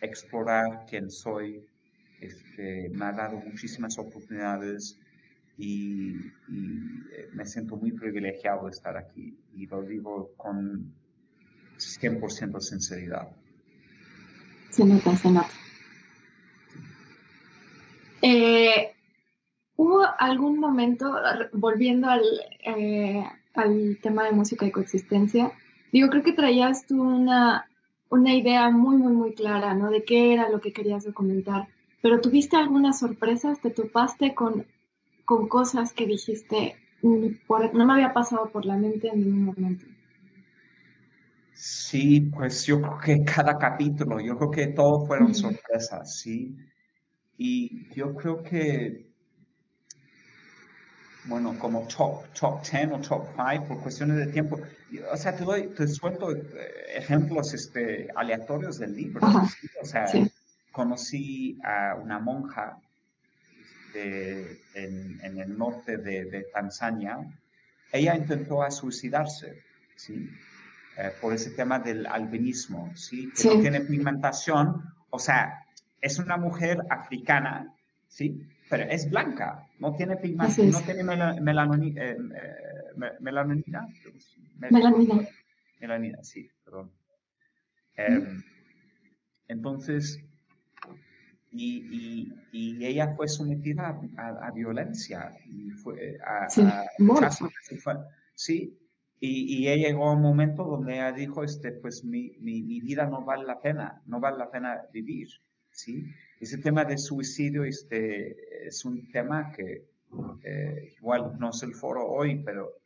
[0.00, 1.66] explorar quién soy,
[2.20, 4.98] este, me ha dado muchísimas oportunidades,
[5.60, 6.14] y,
[7.12, 10.94] eh, me siento muy privilegiado de estar aquí y lo digo con
[11.76, 13.28] 100% sinceridad.
[14.70, 15.50] Se nota, se nota.
[18.22, 18.92] Eh,
[19.76, 21.14] ¿Hubo algún momento,
[21.52, 22.22] volviendo al,
[22.64, 25.52] eh, al tema de música y coexistencia,
[25.92, 27.66] digo, creo que traías tú una,
[28.08, 29.90] una idea muy, muy, muy clara, ¿no?
[29.90, 31.68] De qué era lo que querías documentar.
[32.02, 33.60] Pero ¿tuviste algunas sorpresas?
[33.60, 34.66] ¿Te topaste con
[35.30, 37.26] con cosas que dijiste, mm,
[37.72, 39.86] no me había pasado por la mente en ningún momento.
[41.52, 46.56] Sí, pues yo creo que cada capítulo, yo creo que todo fueron sorpresas, sí.
[47.38, 49.06] Y yo creo que,
[51.26, 54.58] bueno, como top, top 10 o top 5 por cuestiones de tiempo,
[55.12, 56.42] o sea, te doy, te suelto eh,
[56.96, 59.24] ejemplos este, aleatorios del libro.
[59.80, 60.06] O sea,
[60.72, 62.80] conocí a una monja
[63.94, 67.18] en, el norte de, Tanzania,
[67.92, 69.62] ella intentó suicidarse,
[69.96, 70.30] ¿sí?
[70.96, 73.30] Eh, por ese tema del albinismo, ¿sí?
[73.36, 75.64] Que no tiene pigmentación, o sea,
[76.00, 77.74] es una mujer africana,
[78.08, 78.46] ¿sí?
[78.68, 83.88] Pero es blanca, no tiene pigmentación, no tiene melanonina, eh, eh, melanina.
[84.58, 85.28] Melanina.
[85.80, 86.90] Melanina, sí, perdón.
[87.96, 88.42] Em,
[89.48, 90.22] entonces,
[91.52, 96.62] y, y, ella fue sometida a, violencia y fue a, sí,
[98.34, 98.78] sí
[99.18, 102.80] y, y, ella llegó a un momento donde ella dijo este pues mi, mi, mi,
[102.80, 105.28] vida no vale la pena no vale la pena vivir
[105.70, 106.06] sí
[106.40, 109.88] ese tema de suicidio este es un tema que
[110.44, 112.80] eh, igual no es el foro hoy pero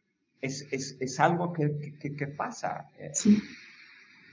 [0.45, 2.91] es, es, es algo que, que, que pasa.
[2.99, 3.43] Eh, sí.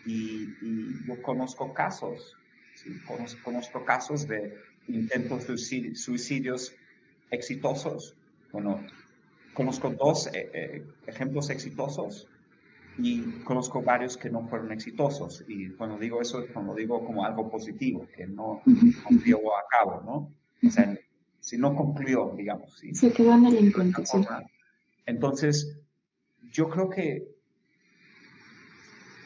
[0.06, 2.36] Y, y, yo conozco casos.
[3.44, 4.58] Conozco, casos de
[4.88, 6.74] intentos de suicidios
[7.30, 8.16] exitosos.
[8.52, 8.86] Bueno,
[9.54, 12.28] conozco dos eh, eh, ejemplos exitosos
[12.98, 15.44] y conozco varios que no fueron exitosos.
[15.48, 18.62] Y cuando digo eso, cuando digo como algo positivo, que no
[19.04, 20.68] concluyó a cabo, ¿no?
[20.68, 20.98] O sea,
[21.40, 22.82] si no concluyó, digamos.
[22.94, 24.26] Se quedó en el sí.
[25.06, 25.80] Entonces,
[26.52, 27.31] yo creo que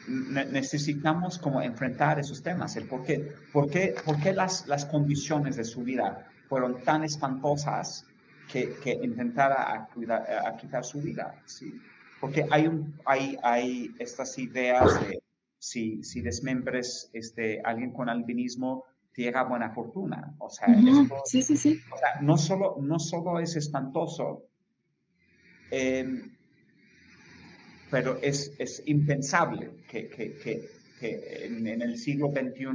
[0.08, 5.56] necesitamos como enfrentar esos temas, el por qué, por qué, por qué las, las condiciones
[5.56, 8.06] de su vida fueron tan espantosas
[8.50, 11.80] que, que intentara a, cuidar, a quitar su vida, ¿sí?
[12.20, 15.20] Porque hay, un, hay, hay estas ideas de
[15.58, 18.84] si, si desmembres este, alguien con albinismo,
[19.16, 20.34] llega buena fortuna.
[20.38, 21.80] O sea, esto, sí, sí, sí.
[21.92, 24.44] O sea, no, solo, no solo es espantoso,
[25.70, 26.35] eh,
[27.90, 30.68] pero es, es impensable que, que, que,
[30.98, 32.66] que en, en, el siglo XXI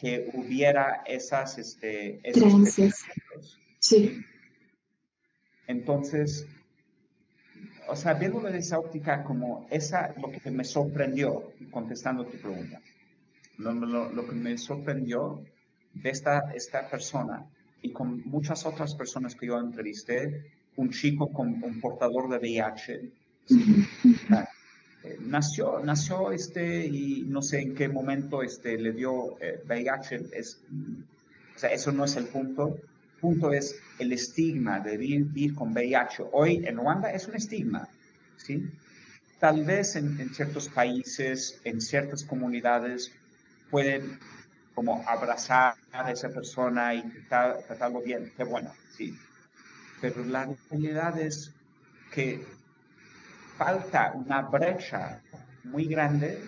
[0.00, 1.58] que hubiera esas...
[1.58, 2.74] Este, esos
[3.78, 4.20] sí.
[5.66, 6.46] Entonces,
[7.88, 12.80] o sea, viéndolo de esa óptica como esa, lo que me sorprendió, contestando tu pregunta,
[13.58, 15.42] lo, lo, lo que me sorprendió
[15.94, 17.46] de esta, esta persona
[17.82, 23.12] y con muchas otras personas que yo entrevisté, un chico con un portador de VIH,
[23.50, 30.30] eh, nació, nació este y no sé en qué momento este, le dio eh, VIH,
[30.32, 30.60] es,
[31.54, 32.78] o sea, eso no es el punto,
[33.14, 36.24] el punto es el estigma de vivir, con VIH.
[36.32, 37.88] Hoy en Ruanda es un estigma,
[38.36, 38.68] ¿sí?
[39.38, 43.12] Tal vez en, en ciertos países, en ciertas comunidades,
[43.70, 44.18] pueden
[44.74, 49.16] como abrazar a esa persona y tratar, tratarlo bien, qué bueno, sí.
[50.00, 51.52] Pero la realidad es
[52.10, 52.44] que
[53.56, 55.22] falta una brecha
[55.64, 56.38] muy grande,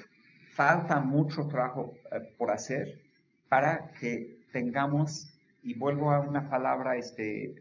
[0.55, 3.01] falta mucho trabajo eh, por hacer
[3.49, 5.33] para que tengamos,
[5.63, 7.55] y vuelvo a una palabra este,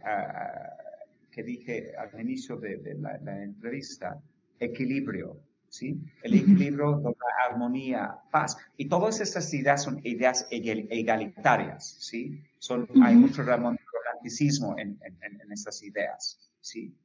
[1.31, 4.19] que dije al inicio de, de la, la, entrevista,
[4.59, 5.37] equilibrio,
[5.69, 5.99] ¿sí?
[6.23, 12.41] El equilibrio, la armonía, paz, y todas estas ideas son ideas egalitarias, ¿sí?
[12.59, 16.95] Son, Hay mucho romanticismo en, en, en estas ideas, ¿sí?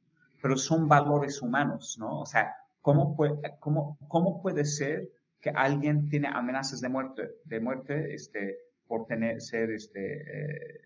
[0.41, 2.21] Pero son valores humanos, ¿no?
[2.21, 7.59] O sea, ¿cómo puede, cómo, cómo puede ser que alguien tiene amenazas de muerte, de
[7.59, 10.81] muerte, este, por tener, ser, este, eh,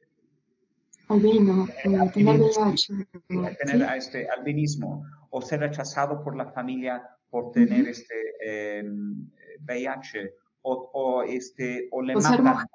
[1.10, 3.98] albino, eh, tener VIH, tener ¿sí?
[3.98, 7.90] este albinismo, o ser rechazado por la familia por tener uh -huh.
[7.90, 8.84] este eh,
[9.62, 10.34] VIH,
[10.68, 12.32] o, o, este, o le o matan.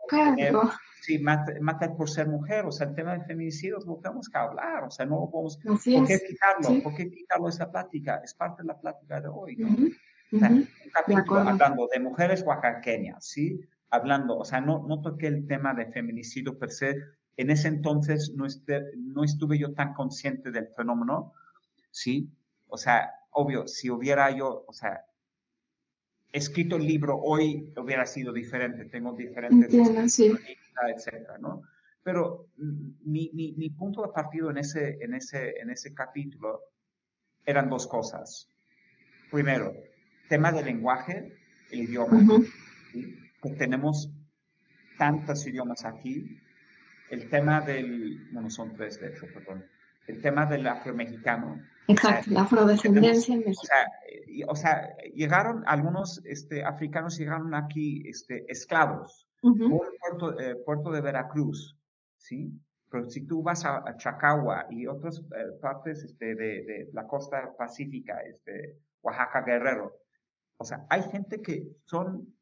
[0.09, 0.70] Ser mujer, ¿no?
[1.01, 4.38] Sí, mata, mata, por ser mujer, o sea, el tema de feminicidios lo tenemos que
[4.38, 6.22] hablar, o sea, no podemos, Así ¿por qué es.
[6.22, 6.68] quitarlo?
[6.68, 6.80] Sí.
[6.82, 8.20] ¿Por qué quitarlo esa plática?
[8.22, 9.68] Es parte de la plática de hoy, ¿no?
[9.68, 9.97] Uh -huh.
[10.32, 10.51] Uh -huh.
[10.51, 11.49] un capítulo acuerdo.
[11.51, 13.61] hablando de mujeres oaxaqueñas, ¿sí?
[13.88, 16.97] Hablando, o sea, no, no toqué el tema de feminicidio per se,
[17.36, 21.32] en ese entonces no, este, no estuve yo tan consciente del fenómeno,
[21.91, 22.30] ¿sí?
[22.68, 25.07] O sea, obvio, si hubiera yo, o sea,
[26.33, 30.33] escrito el libro hoy hubiera sido diferente, tengo diferentes Entiendo, sí.
[30.95, 31.62] etcétera, ¿no?
[32.03, 36.61] Pero mi, mi, mi, punto de partido en ese, en, ese, en ese capítulo
[37.45, 38.49] eran dos cosas.
[39.31, 39.74] Primero,
[40.28, 41.33] tema del lenguaje,
[41.70, 42.53] el idioma, Uh -huh.
[42.93, 43.16] ¿sí?
[43.43, 44.11] que tenemos
[44.99, 46.39] tantos idiomas aquí.
[47.11, 49.64] El tema del, bueno, son tres de hecho, perdón.
[50.07, 51.61] El tema del afromexicano.
[51.93, 53.62] Exacto, la afrodescendencia en México.
[53.62, 53.93] O sea,
[54.26, 59.26] y- o sea, llegaron algunos este, africanos llegaron aquí este, esclavos
[59.70, 61.76] por puerto, eh, puerto de Veracruz,
[62.18, 62.53] ¿sí?
[62.91, 67.07] Pero si tú vas a, a Chacagua y otras eh, partes este, de, de la
[67.07, 69.97] costa pacífica, este, Oaxaca, Guerrero,
[70.59, 72.34] o sea, hay gente que son,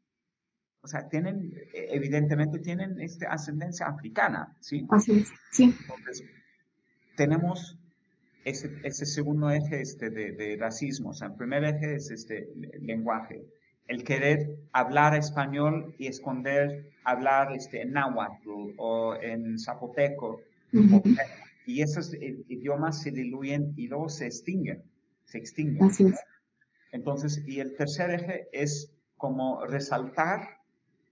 [0.82, 4.86] o sea, tienen, eh, evidentemente tienen este, ascendencia africana, ¿sí?
[4.90, 5.74] Así es, sí.
[5.82, 6.24] Entonces,
[7.16, 7.78] tenemos
[8.44, 11.10] ese, ese segundo eje este, de, de racismo.
[11.10, 12.48] O sea, el primer eje es este
[12.80, 13.44] lenguaje.
[13.86, 20.42] El querer hablar español y esconder hablar este, en náhuatl o en zapoteco.
[21.66, 24.82] Y esos idiomas se diluyen y luego se extinguen.
[25.24, 25.84] Se extinguen.
[25.84, 26.20] Así es.
[26.92, 30.60] Entonces, y el tercer eje es como resaltar,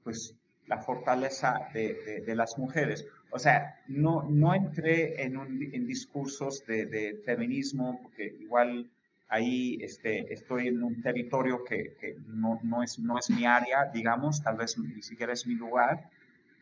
[0.05, 0.35] pues,
[0.67, 3.07] la fortaleza de, de, de las mujeres.
[3.37, 8.91] O sea, no, no entré en, un, en discursos de, de feminismo, porque igual
[9.29, 13.91] ahí este, estoy en un territorio que, que no, no, es, no es mi área,
[13.93, 16.09] digamos, tal vez ni siquiera es mi lugar,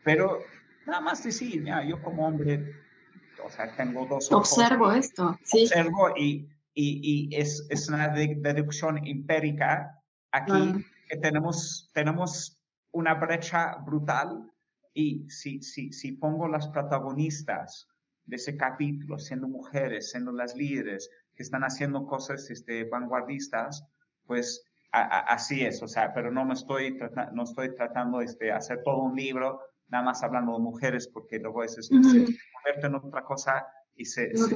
[0.03, 0.39] pero
[0.85, 2.75] nada más decir, mira, yo como hombre,
[3.41, 5.63] o sea, tengo dos ojos, Observo esto, sí.
[5.63, 9.97] observo y, y, es, es, una deducción empírica.
[10.31, 12.59] Aquí que tenemos, tenemos
[12.91, 14.51] una brecha brutal
[14.95, 17.87] y si, si, si pongo las protagonistas
[18.25, 23.85] de ese capítulo siendo mujeres, siendo las líderes que están haciendo cosas este, vanguardistas,
[24.25, 26.97] pues así es, o sea, pero no me estoy,
[27.33, 31.37] no estoy tratando de este, hacer todo un libro nada más hablando de mujeres porque
[31.39, 33.67] luego es, se convierte en otra cosa
[33.97, 34.55] y se, se,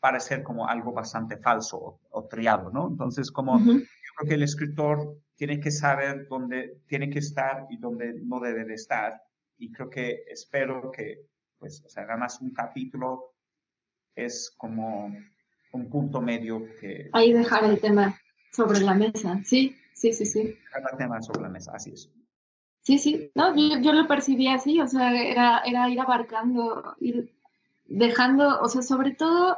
[0.00, 2.88] parecer como algo bastante falso o, triado, ¿no?
[2.88, 3.74] Entonces, como yo
[4.16, 8.64] creo que el escritor tiene que saber dónde tiene que estar y dónde no debe
[8.64, 9.22] de estar.
[9.58, 11.26] Y creo que espero que,
[11.58, 13.34] pues, o sea, además un capítulo
[14.14, 15.14] es como
[15.72, 17.10] un punto medio que...
[17.12, 18.20] Ahí dejar el tema
[18.52, 20.42] sobre la mesa, sí, sí, sí, sí.
[20.42, 22.10] Dejar el tema sobre la mesa, así es.
[22.82, 27.32] Sí, sí, no, yo, lo percibí así, o sea, era, era ir abarcando, ir
[27.86, 29.56] dejando, o sea, sobre todo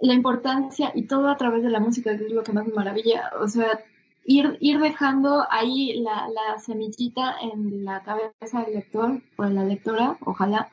[0.00, 2.72] la importancia y todo a través de la música, que es lo que más me
[2.72, 3.80] maravilla, o sea,
[4.24, 10.18] ir, ir dejando ahí la, semillita en la cabeza del lector o de la lectora,
[10.20, 10.70] ojalá,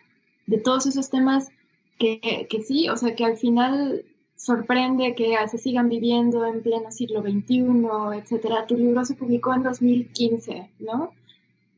[0.47, 1.50] de todos esos temas
[1.97, 4.06] que, que sí, o sea, que al final
[4.39, 8.66] sorprende que se sigan viviendo en pleno siglo XXI, etcétera.
[8.68, 11.12] Tu libro se publicó en 2015, ¿no?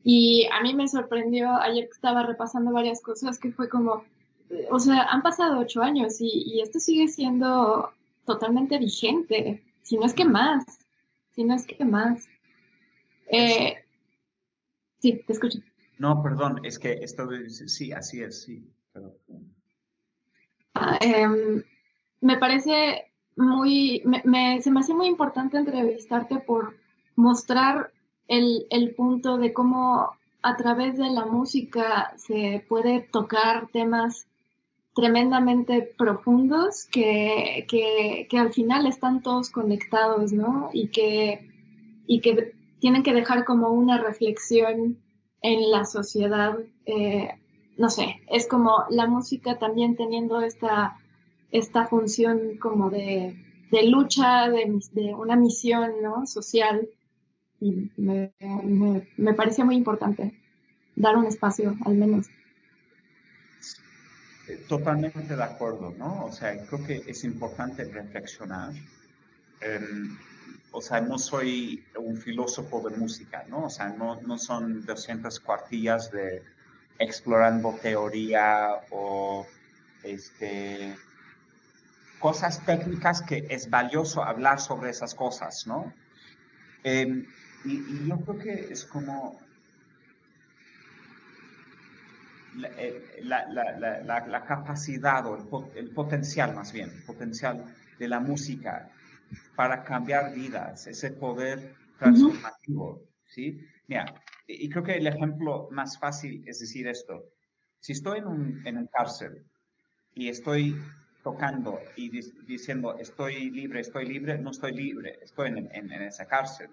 [0.04, 4.04] Y a mí me sorprendió ayer que estaba repasando varias cosas que fue como,
[4.70, 7.90] o sea, han pasado ocho años y, esto sigue siendo
[8.24, 10.64] totalmente vigente, si no es que más,
[11.34, 12.28] si no es que más.
[13.26, 13.74] Eh,
[15.00, 15.58] sí, te escucho.
[15.98, 18.66] No, perdón, es que esto, sí, así es, sí.
[20.74, 21.62] Ah, em,
[22.20, 26.76] me parece muy, me, se me hace muy importante entrevistarte por
[27.16, 27.92] mostrar
[28.28, 30.10] el, punto de cómo
[30.42, 34.26] a través de la música se puede tocar temas
[34.94, 37.66] tremendamente profundos que,
[38.32, 40.70] al final están todos conectados, ¿no?
[40.72, 41.48] Y que,
[42.06, 44.98] y que tienen que dejar como una reflexión
[45.40, 46.58] en la sociedad.
[46.86, 47.30] Eh,
[47.78, 50.98] no sé, es como la música también teniendo esta,
[51.52, 53.36] esta función como de,
[53.84, 56.26] lucha, de, de, una misión ¿no?
[56.26, 56.88] social
[57.60, 58.32] y me,
[59.16, 60.32] me, parecía muy importante
[60.96, 62.26] dar un espacio al menos.
[64.68, 66.26] Totalmente de acuerdo, ¿no?
[66.26, 68.72] O sea, creo que es importante reflexionar.
[69.60, 70.18] Em,
[70.72, 73.64] o sea, no soy un filósofo de música, ¿no?
[73.66, 76.42] O sea, no, no son 200 cuartillas de
[76.98, 79.46] explorando teoría o
[80.02, 80.96] este,
[82.18, 85.92] cosas técnicas que es valioso hablar sobre esas cosas, ¿no?
[86.84, 87.26] Em,
[87.64, 89.38] y, yo creo que es como
[92.56, 97.64] la, eh, capacidad o el, potencial más bien, el potencial
[97.98, 98.90] de la música
[99.56, 103.60] para cambiar vidas, ese poder transformativo, ¿sí?
[103.86, 104.04] Mira,
[104.46, 107.24] y, creo que el ejemplo más fácil es decir esto.
[107.80, 109.44] Si estoy en un, en un cárcel
[110.14, 110.76] y estoy
[111.22, 112.10] tocando y
[112.46, 116.68] diciendo estoy libre, estoy libre, no estoy libre, estoy en, en, en esa cárcel.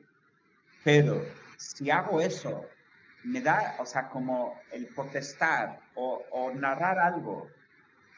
[0.84, 1.24] Pero
[1.58, 2.66] si hago eso,
[3.24, 7.48] me da, o sea, como el protestar o, narrar algo,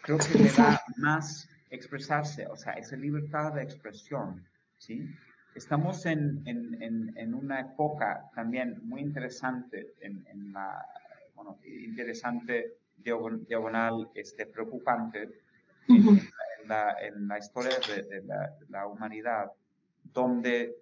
[0.01, 4.45] creo que me da más expresarse, o sea, esa libertad de expresión,
[4.77, 5.09] ¿sí?
[5.55, 10.85] Estamos en, en, en, una época también muy interesante, en, la,
[11.35, 15.29] bueno, interesante, diagonal, este, preocupante,
[15.89, 16.21] en,
[16.67, 19.51] la, en la historia de, de, la, de la humanidad,
[20.13, 20.75] donde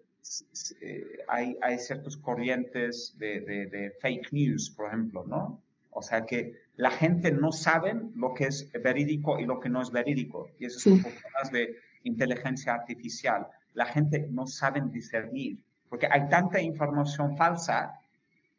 [0.81, 5.61] eh, hay, hay ciertas corrientes de, de, fake news, por ejemplo, ¿no?
[5.91, 9.81] O sea que la gente no sabe lo que es verídico y lo que no
[9.81, 10.49] es verídico.
[10.59, 13.47] Y eso es un poco más de inteligencia artificial.
[13.73, 15.57] La gente no sabe discernir,
[15.89, 17.99] porque hay tanta información falsa,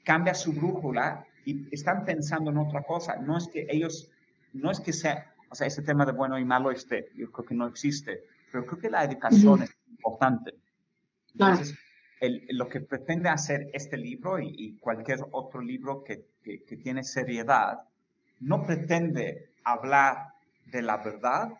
[0.04, 3.16] cambia su brújula y están pensando en otra cosa.
[3.16, 4.10] No es que ellos,
[4.52, 7.46] no es que sea, o sea, ese tema de bueno y malo, este, yo creo
[7.46, 10.54] que no existe, pero creo que la educación es importante.
[11.32, 11.76] Entonces,
[12.50, 17.80] lo que pretende hacer este libro y, cualquier otro libro que, que, tiene seriedad,
[18.40, 20.34] no pretende hablar
[20.66, 21.52] de la verdad,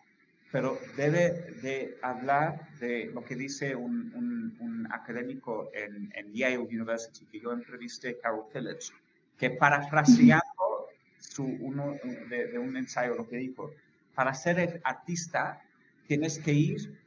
[0.51, 1.31] pero debe
[1.61, 4.13] de hablar de lo que dice un,
[4.59, 8.93] un, académico en, en, Yale University, que yo entrevisté, Carol Phillips,
[9.37, 11.95] que parafraseando su, uno
[12.29, 13.71] de, de un ensayo lo que dijo,
[14.13, 15.61] para ser artista
[16.07, 17.00] tienes que ir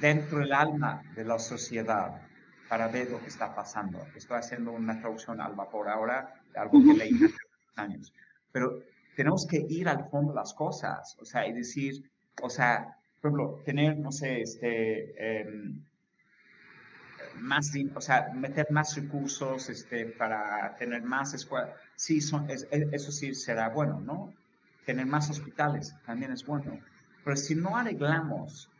[0.00, 2.22] dentro del alma de la sociedad
[2.68, 3.98] para ver lo que está pasando.
[4.16, 7.36] Estoy haciendo una traducción al vapor ahora de algo que leí hace
[7.76, 8.12] años.
[8.50, 8.82] Pero
[9.14, 12.10] tenemos que ir al fondo de las cosas, o sea, y decir,
[12.40, 15.82] o sea, por ejemplo, tener, no sé, este, em,
[17.36, 23.34] más, o sea, meter más recursos este, para tener más escuelas, sí, son, eso sí
[23.34, 24.32] será bueno, ¿no?
[24.86, 26.78] Tener más hospitales también es bueno.
[27.24, 28.71] Pero si no arreglamos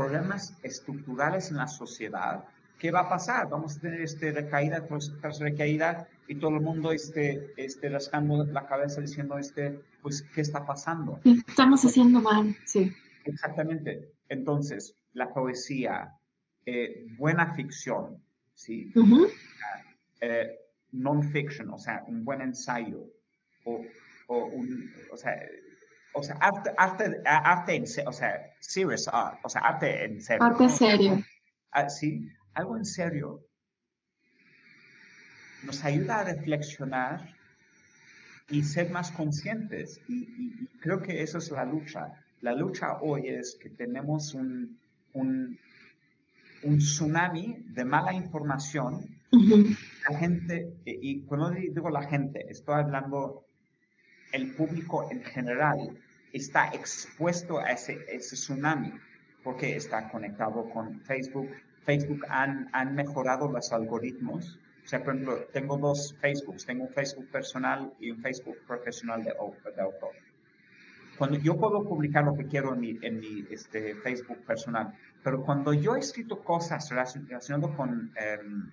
[0.00, 2.42] problemas estructurales en la sociedad,
[2.78, 3.50] ¿qué va a pasar?
[3.50, 4.86] Vamos a tener este recaída
[5.20, 10.40] tras recaída y todo el mundo esté, esté rascando la cabeza diciendo, este, pues, ¿qué
[10.40, 11.20] está pasando?
[11.46, 12.90] Estamos haciendo mal, sí.
[13.26, 14.10] Exactamente.
[14.30, 16.14] Entonces, la poesía,
[16.64, 18.22] eh, buena ficción,
[18.54, 18.90] ¿sí?
[20.22, 20.58] Eh,
[20.92, 23.04] non-fiction, o sea, un buen ensayo,
[23.64, 23.84] o,
[24.28, 25.36] o, un, o sea,
[26.12, 30.44] o sea, arte, arte, arte en o sea, serious art, o sea, arte en serio.
[30.44, 31.24] Arte serio.
[31.72, 33.44] Ah, sí, algo en serio
[35.62, 37.34] nos ayuda a reflexionar
[38.48, 40.00] y ser más conscientes.
[40.08, 42.12] Y, creo que eso es la lucha.
[42.40, 44.78] La lucha hoy es que tenemos un,
[45.12, 45.58] un,
[46.78, 49.20] tsunami de mala información.
[49.30, 53.44] La gente, y cuando digo la gente, estoy hablando
[54.32, 55.98] el público en general,
[56.32, 58.92] está expuesto a ese, tsunami
[59.42, 61.50] porque está conectado con Facebook.
[61.84, 66.90] Facebook han, han mejorado los algoritmos o sea, por ejemplo, tengo dos Facebooks, tengo un
[66.90, 70.10] Facebook personal y un Facebook profesional de, autor.
[71.16, 75.44] Cuando yo puedo publicar lo que quiero en mi, en mi este, Facebook personal, pero
[75.44, 78.70] cuando yo he escrito cosas relacionadas con, em,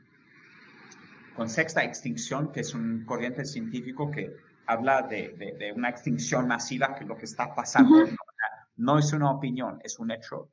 [1.36, 4.36] con sexta extinción, que es un corriente científico que
[4.68, 8.06] habla de, de, una extinción masiva, que lo que está pasando
[8.76, 10.49] no es una opinión, es un hecho.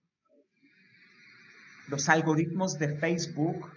[1.89, 3.71] Los algoritmos de Facebook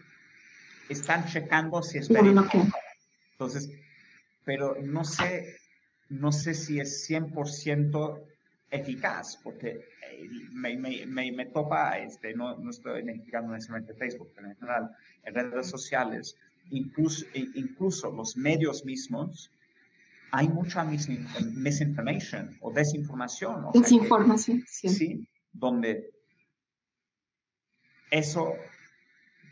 [0.88, 2.66] están checando si es verídico.
[3.32, 3.70] Entonces,
[4.46, 5.58] pero no sé,
[6.10, 8.24] no sé si es 100%
[8.70, 14.48] eficaz, porque eh, me, me, me, topa, este, no, no estoy identificando necesariamente Facebook, pero
[14.48, 16.38] en general, en redes sociales,
[16.70, 19.52] incluso, incluso los medios mismos,
[20.32, 23.72] hay mucha misinformation o desinformación.
[23.74, 24.90] desinformación, sí.
[24.90, 25.28] sí.
[25.52, 26.12] Donde
[28.12, 28.54] eso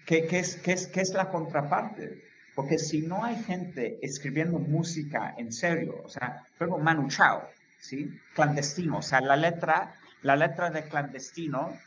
[0.06, 2.24] ¿Qué, es, qué, es, ¿Qué es la contraparte?
[2.54, 7.50] Porque si no hay gente escribiendo música en serio, o sea, luego Manu Chao,
[7.80, 8.10] ¿sí?
[8.36, 11.78] Clandestino, o sea, la letra, la letra de clandestino,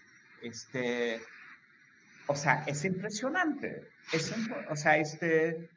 [0.43, 1.21] este,
[2.27, 3.89] o sea, es impresionante.
[4.13, 4.35] Es,
[4.69, 5.71] o sea, este,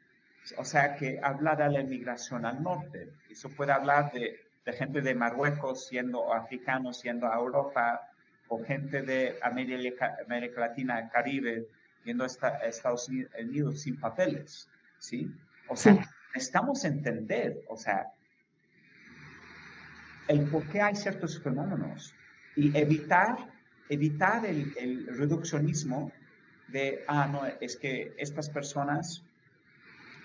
[0.56, 3.12] o sea, que habla de la inmigración al norte.
[3.30, 8.08] Eso puede hablar de, de gente de Marruecos siendo africanos, yendo a Europa,
[8.48, 11.68] o gente de América, América Latina, Caribe,
[12.04, 12.26] yendo a
[12.66, 15.30] Estados Unidos sin papeles, ¿sí?
[15.68, 18.12] O sea, necesitamos entender, o sea,
[20.28, 22.14] el por qué hay ciertos fenómenos
[22.54, 23.36] y evitar,
[23.88, 26.12] evitar el, reduccionismo
[26.68, 29.24] de, ah, no, es que estas personas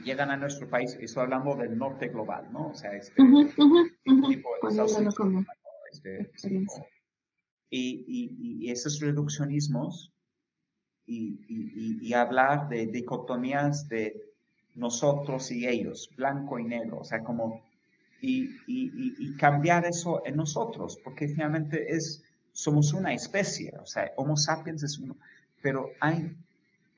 [0.03, 2.69] llegan a nuestro país, estoy hablando del norte global, ¿no?
[2.69, 5.45] O sea, este, tipo de
[7.69, 10.13] y, y, y, esos reduccionismos
[11.05, 14.21] y, hablar de dicotomías de
[14.75, 17.63] nosotros y ellos, blanco y negro, o sea, como,
[18.21, 24.83] y, cambiar eso en nosotros, porque finalmente es, somos una especie, o sea, Homo sapiens
[24.83, 25.17] es uno,
[25.61, 26.35] pero hay,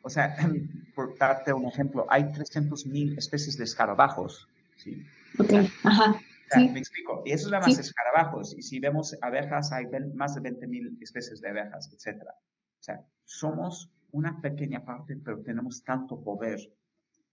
[0.01, 0.35] o sea,
[0.95, 4.47] por darte un ejemplo, hay 300.000 especies de escarabajos,
[4.77, 5.05] ¿sí?
[5.37, 5.53] Ok,
[5.83, 6.19] ajá.
[6.55, 7.21] Me explico.
[7.25, 8.55] Y eso es la más escarabajos.
[8.57, 9.85] Y si vemos abejas, hay
[10.15, 12.23] más de 20.000 especies de abejas, etc.
[12.23, 16.59] O sea, somos una pequeña parte, pero tenemos tanto poder.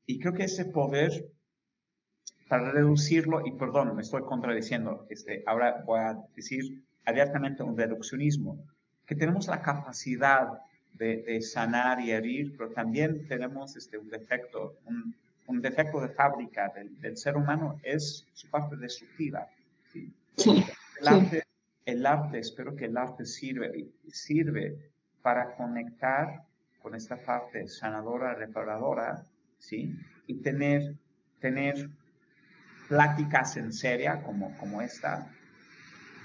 [0.05, 1.31] Y creo que ese poder,
[2.49, 8.67] para reducirlo, y perdón, me estoy contradiciendo, este, ahora voy a decir abiertamente un reduccionismo,
[9.07, 10.49] que tenemos la capacidad
[10.99, 15.15] de, sanar y herir, pero también tenemos este, un defecto, un,
[15.47, 19.47] un defecto de fábrica del, ser humano es su parte destructiva.
[19.93, 20.13] ¿sí?
[21.01, 21.43] el, arte,
[21.85, 24.77] el arte, espero que el arte sirve, sirve
[25.23, 26.43] para conectar
[26.81, 29.25] con esta parte sanadora, reparadora,
[29.59, 29.95] ¿sí?
[30.27, 30.95] Y tener,
[31.41, 31.89] tener
[32.89, 35.29] pláticas en seria como, como esta,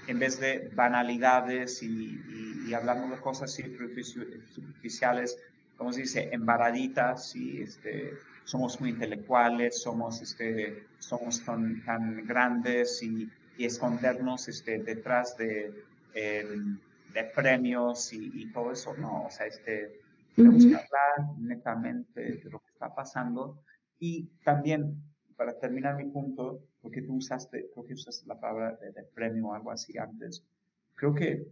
[0.06, 5.38] en vez de banalidades y, hablando de cosas superficiales,
[5.76, 7.60] como se dice, embaraditas, ¿sí?
[7.60, 8.14] Este,
[8.44, 15.72] somos muy intelectuales, somos, este, somos tan, tan grandes y, escondernos este, detrás de,
[16.14, 16.78] em,
[17.14, 20.00] de premios y, y, todo eso, no, o sea, este,
[20.34, 23.62] tenemos que hablar netamente de lo que está pasando
[24.00, 25.00] y también,
[25.36, 29.54] para terminar mi punto, porque tú usaste, creo que usaste la palabra de, premio o
[29.54, 30.44] algo así antes,
[30.94, 31.46] creo que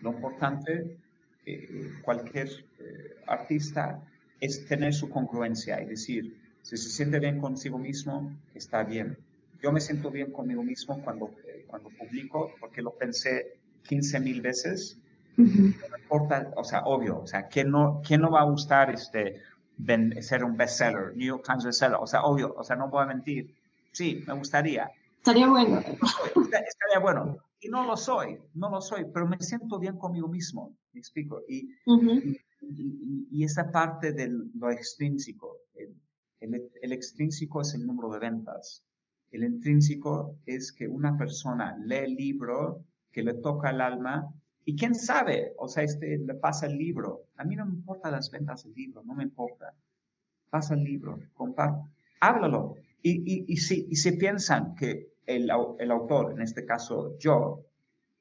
[0.00, 0.98] Lo importante,
[1.46, 2.48] eh, cualquier
[2.80, 4.02] eh, artista,
[4.40, 9.16] es tener su congruencia y decir, si se siente bien consigo mismo, está bien.
[9.62, 14.40] Yo me siento bien conmigo mismo cuando, eh, cuando publico porque lo pensé 15 mil
[14.40, 14.98] veces.
[15.36, 19.40] No importa, o sea, obvio, o sea, ¿quién no, quién no va a gustar este,
[20.20, 21.96] ser un bestseller, New York Times bestseller?
[22.00, 23.54] O sea, obvio, o sea, no puedo mentir.
[23.92, 24.90] Sí, me gustaría.
[25.18, 25.78] Estaría bueno.
[25.78, 27.38] Estaría bueno.
[27.60, 31.42] Y no lo soy, no lo soy, pero me siento bien conmigo mismo, me explico.
[31.46, 31.70] Y,
[32.60, 35.58] y, esa parte de lo extrínseco,
[36.40, 38.84] el, el, extrínseco es el número de ventas.
[39.30, 44.28] El intrínseco es que una persona lee el libro que le toca el alma
[44.64, 47.26] y quién sabe, o sea, este, le pasa el libro.
[47.36, 49.72] A mí no me importa las ventas del libro, no me importa.
[50.50, 51.88] Pasa el libro, comparte,
[52.20, 52.74] háblalo.
[53.02, 57.64] Y, y, y, si, y si piensan que el, el, autor, en este caso yo,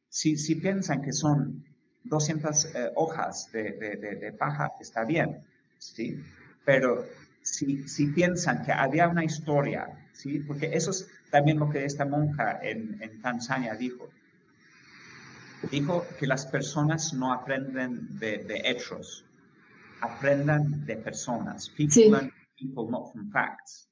[0.09, 1.63] si, si piensan que son
[2.03, 5.43] 200 eh, hojas de, de, de, paja, está bien,
[5.77, 6.19] ¿sí?
[6.65, 7.05] Pero
[7.41, 10.39] si, si piensan que había una historia, ¿sí?
[10.39, 14.09] Porque eso es también lo que esta monja en, en Tanzania dijo.
[15.69, 19.25] Dijo que las personas no aprenden de, hechos,
[20.01, 21.69] aprendan de personas.
[21.69, 23.90] People learn people, not from facts.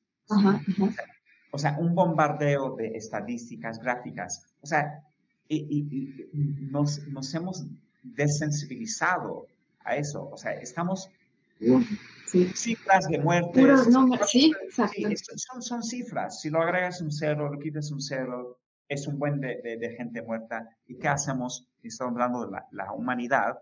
[1.51, 4.45] O, sea, un bombardeo de estadísticas gráficas.
[4.61, 5.03] O sea,
[5.47, 6.27] y,
[6.71, 7.65] nos, nos hemos
[8.03, 9.47] desensibilizado
[9.83, 10.29] a eso.
[10.29, 11.09] O sea, estamos
[12.53, 13.65] cifras de muerte.
[14.27, 16.41] Sí, son, son, cifras.
[16.41, 20.21] Si lo agregas un cero, lo quitas un cero, es un buen de, de, gente
[20.21, 20.69] muerta.
[20.87, 21.67] ¿Y qué hacemos?
[21.83, 23.57] Estamos hablando de la, la humanidad.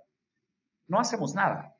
[0.87, 1.75] No hacemos nada.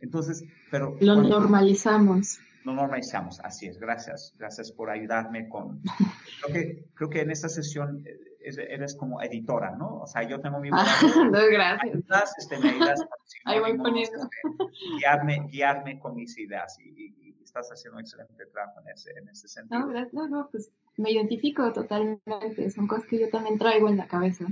[0.00, 0.96] Entonces, pero...
[1.00, 2.38] Lo normalizamos.
[2.68, 3.78] Lo normalizamos, así es.
[3.78, 4.34] Gracias.
[4.38, 5.80] Gracias por ayudarme con...
[6.42, 10.00] Creo que, creo que en esta sesión eh, eres como editora, ¿no?
[10.02, 10.68] O sea, yo tengo mi...
[10.70, 10.84] Ah,
[11.32, 12.34] no, gracias.
[12.36, 13.00] este, me ayudas
[13.46, 14.18] Ahí voy poniendo.
[14.22, 19.28] Este, guiarme, guiarme con mis ideas y, estás haciendo un excelente trabajo en ese, en
[19.30, 19.86] ese sentido.
[19.86, 20.08] No.
[20.12, 22.70] No, no, pues me identifico totalmente.
[22.70, 24.44] Son cosas que yo también traigo en la cabeza.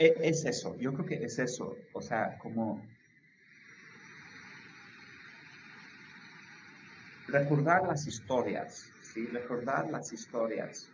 [0.00, 1.76] E, es eso, yo creo que es eso.
[1.92, 2.82] O sea, como
[7.34, 9.26] recordar las historias, ¿sí?
[9.26, 10.88] Recordar las historias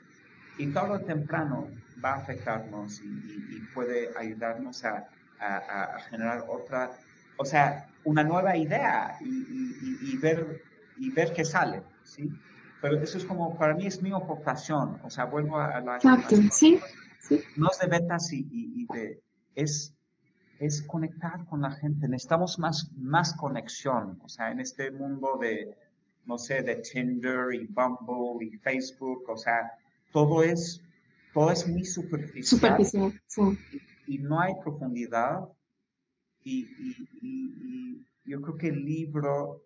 [0.57, 1.69] y todo o temprano
[2.03, 5.09] va a afectarnos y, puede ayudarnos a,
[6.11, 6.91] generar otra,
[7.39, 10.63] o sea, una nueva idea y, ver,
[10.99, 12.31] y ver qué sale, ¿sí?
[12.83, 15.97] Pero eso es como, para mí es mi aportación, o sea, vuelvo a, la...
[15.97, 16.81] Exacto, sí,
[17.21, 17.41] sí.
[17.57, 19.23] No es de ventas y, de...
[19.55, 19.95] Es,
[20.59, 22.07] es conectar con la gente.
[22.09, 25.75] Necesitamos más, más conexión, o sea, en este mundo de,
[26.27, 29.73] no sé, de Tinder y Bumble y Facebook, o sea,
[30.13, 30.83] todo es,
[31.33, 32.45] todo es muy superficial.
[32.45, 33.59] Superficial, sí.
[34.07, 35.49] Y, no hay profundidad.
[36.45, 36.69] Y,
[38.25, 39.63] yo creo que el libro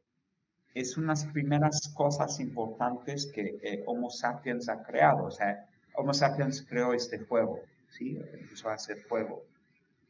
[0.74, 5.24] es unas primeras cosas importantes que eh, Homo sapiens ha creado.
[5.24, 7.60] O sea, Homo sapiens creó este juego,
[7.90, 8.18] ¿sí?
[8.32, 9.44] Empezó a hacer fuego.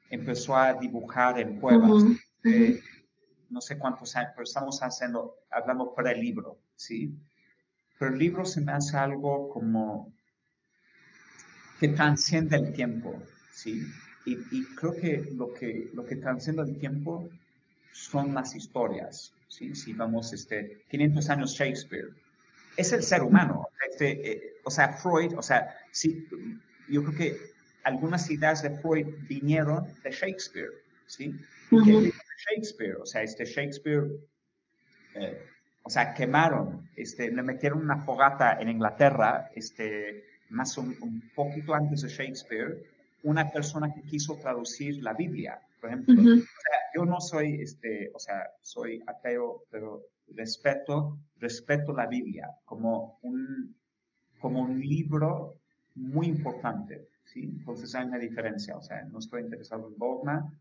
[0.08, 2.04] Empezó a dibujar en cuevas.
[2.44, 2.80] Eh,
[3.50, 7.14] no sé cuántos años, pero estamos haciendo, hablando para el libro, ¿sí?
[7.98, 10.12] Pero el libro se me hace algo como
[11.78, 13.22] que transciende el tiempo,
[13.52, 13.86] ¿sí?
[14.26, 17.28] Y, creo que lo, que lo que transciende el tiempo
[17.92, 19.74] son las historias, ¿sí?
[19.74, 22.08] Si vamos, este, 500 años Shakespeare,
[22.76, 26.26] es el ser humano, este, eh, o sea, Freud, o sea, sí,
[26.88, 27.54] yo creo que
[27.84, 30.72] algunas ideas de Freud vinieron de Shakespeare,
[31.06, 31.38] ¿sí?
[32.44, 34.06] Shakespeare, o sea, este Shakespeare,
[35.14, 35.42] eh,
[35.82, 41.74] o sea, quemaron, este, le metieron una fogata en Inglaterra, este, más un, un, poquito
[41.74, 42.82] antes de Shakespeare,
[43.22, 46.14] una persona que quiso traducir la Biblia, por ejemplo.
[46.20, 52.50] o sea, yo no soy, este, o sea, soy ateo, pero respeto, respeto la Biblia
[52.64, 53.74] como un,
[54.38, 55.58] como un libro
[55.94, 57.42] muy importante, ¿sí?
[57.44, 60.52] Entonces hay una diferencia, o sea, no estoy interesado en dogma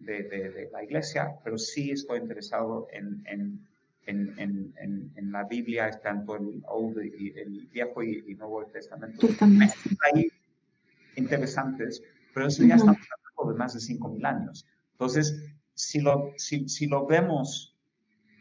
[0.00, 3.66] de, de, de la iglesia, pero sí estoy interesado en, en
[4.10, 9.28] en, en, en, la Biblia, tanto el, Old y, el Viejo y, Nuevo Testamento.
[10.12, 10.30] Ahí
[11.16, 12.02] interesantes,
[12.32, 12.98] pero eso ya estamos
[13.36, 14.66] hablando de más de 5.000 años.
[14.92, 15.44] Entonces,
[15.74, 17.76] si lo, si, si lo vemos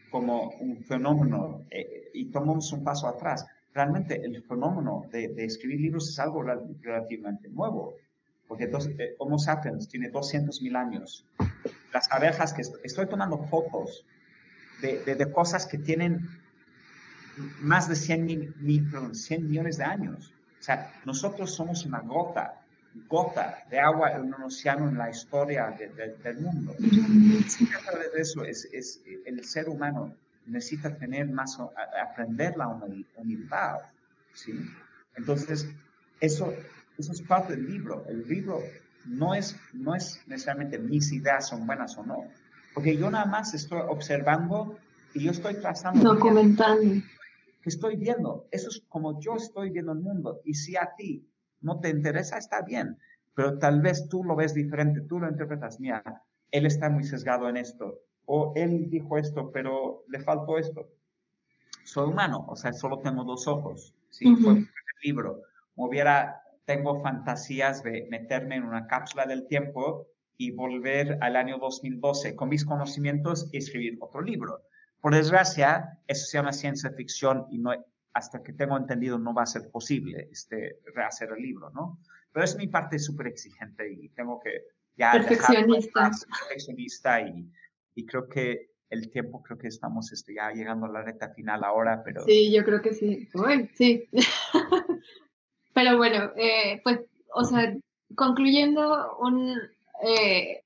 [0.09, 5.81] como un fenómeno eh, y tomamos un paso atrás, realmente el fenómeno de, de escribir
[5.81, 7.95] libros es algo relativamente nuevo,
[8.49, 11.23] porque entonces, eh, Homo sapiens tiene 200.000 años.
[11.93, 14.05] Las abejas que estoy tomando fotos
[14.81, 16.27] de, cosas que tienen
[17.61, 18.25] más de 100,
[18.59, 20.33] mil, 100 millones de años.
[20.59, 22.55] O sea, nosotros somos una gota
[23.07, 25.77] gota de agua en un océano en la historia
[26.23, 26.73] del mundo.
[26.73, 30.15] A través de eso es, es, el ser humano
[30.47, 31.57] necesita tener más,
[32.01, 32.67] aprender la
[33.15, 33.77] humildad,
[34.33, 34.53] ¿sí?
[35.15, 35.67] Entonces,
[36.19, 36.53] eso,
[36.99, 38.05] eso es parte del libro.
[38.07, 38.61] El libro
[39.05, 42.25] no es, no es necesariamente mis ideas son buenas o no,
[42.73, 44.77] porque yo nada más estoy observando
[45.13, 46.13] y yo estoy trazando.
[46.13, 47.01] Documentando.
[47.61, 48.47] Que estoy viendo.
[48.51, 50.41] Eso es como yo estoy viendo el mundo.
[50.45, 51.27] Y si a ti
[51.61, 52.97] no te interesa, está bien.
[53.33, 57.49] Pero tal vez tú lo ves diferente, tú lo interpretas, mira, él está muy sesgado
[57.49, 57.99] en esto.
[58.25, 60.87] O él dijo esto, pero le faltó esto.
[61.83, 63.95] Soy humano, o sea, solo tengo dos ojos.
[64.09, 64.67] Sí, fue el
[65.03, 65.41] libro.
[65.75, 70.05] Hubiera, tengo fantasías de meterme en una cápsula del tiempo
[70.37, 74.61] y volver al año 2012 con mis conocimientos y escribir otro libro.
[75.01, 77.71] Por desgracia, eso se llama ciencia ficción y no,
[78.13, 81.97] hasta que tengo entendido no va a ser posible este, rehacer el libro, ¿no?
[82.31, 84.65] Pero es mi parte súper exigente y tengo que
[84.95, 87.51] ya perfeccionista, perfeccionista y,
[87.95, 91.63] y, creo que el tiempo, creo que estamos este, ya llegando a la recta final
[91.63, 92.25] ahora, pero...
[92.25, 93.27] Sí, yo creo que sí.
[93.33, 94.07] Bueno, sí.
[95.81, 96.99] pero bueno, eh, pues,
[97.33, 97.73] o sea,
[98.13, 99.57] concluyendo un...
[100.03, 100.61] Eh,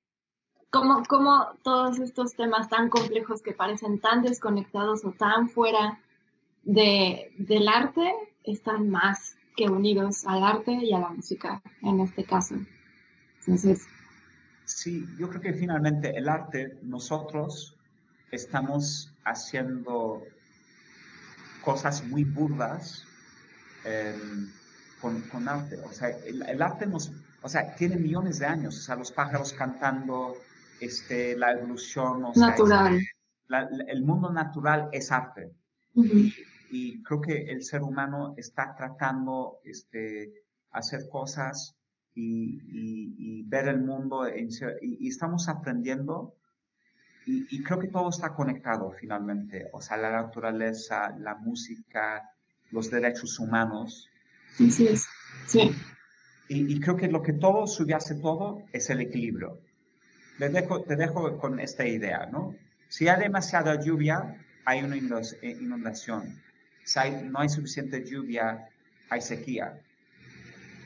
[0.72, 1.04] cómo,
[1.62, 6.00] todos estos temas tan complejos que parecen tan desconectados o tan fuera
[6.64, 8.12] de, del arte
[8.44, 12.56] están más que unidos al arte y a la música en este caso.
[13.42, 13.86] Entonces.
[14.66, 17.78] Sí, yo creo que finalmente el arte, nosotros
[18.32, 20.24] estamos haciendo
[21.64, 23.06] cosas muy burdas
[25.04, 25.78] con, con, arte.
[25.86, 27.12] O sea, el, arte nos,
[27.42, 28.80] o sea, tiene millones de años.
[28.80, 30.38] O sea, los pájaros cantando,
[30.80, 32.24] este, la evolución.
[32.36, 33.00] natural.
[33.88, 35.52] el mundo natural es arte.
[35.94, 40.34] y, creo que el ser humano está tratando este,
[40.72, 41.76] hacer cosas
[42.16, 46.36] y, ver el mundo y, estamos aprendiendo
[47.26, 52.30] y, creo que todo está conectado finalmente, o sea, la naturaleza, la música,
[52.72, 54.10] los derechos humanos.
[54.58, 54.88] Sí, sí,
[55.48, 55.76] sí.
[56.48, 59.60] Y, creo que lo que todo subyace todo es el equilibrio
[60.38, 62.56] te dejo, te dejo con esta idea, ¿no?
[62.88, 64.36] Si hay demasiada lluvia,
[64.66, 66.42] hay una eh, inundación.
[66.84, 68.68] Si no hay suficiente lluvia,
[69.10, 69.80] hay sequía.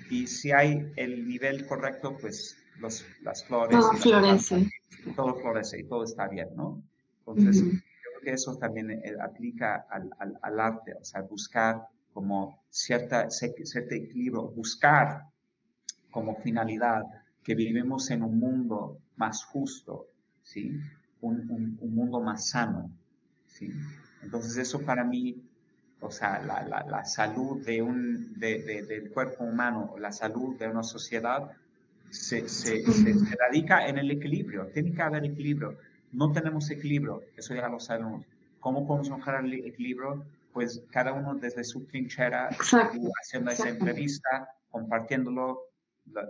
[0.10, 3.77] Y si hay el nivel correcto, pues los, las flores.
[3.80, 4.69] Todo florece.
[5.15, 6.81] todo florece y todo está bien, ¿no?
[7.26, 11.88] Entonces, yo creo que eso también eh, aplica al, al, al, arte, o sea, buscar
[12.18, 15.26] como cierta, cierto equilibrio, buscar
[16.10, 17.03] como finalidad
[17.44, 20.07] que vivimos en un mundo más justo,
[20.41, 20.80] ¿sí?
[21.22, 22.89] Un, un, mundo más sano,
[23.45, 23.69] ¿sí?
[24.23, 25.44] Entonces eso para mí,
[26.02, 30.57] o sea, la, la, la salud de un, de, de, del cuerpo humano, la salud
[30.57, 31.52] de una sociedad,
[32.10, 34.72] se, se, se, radica en el equilibrio.
[34.73, 35.77] Tiene que haber equilibrio.
[36.14, 38.26] No tenemos equilibrio, eso ya lo sabemos.
[38.60, 40.26] ¿Cómo podemos mejorar el equilibrio?
[40.53, 45.68] Pues cada uno desde su trinchera, haciendo esa entrevista, compartiéndolo,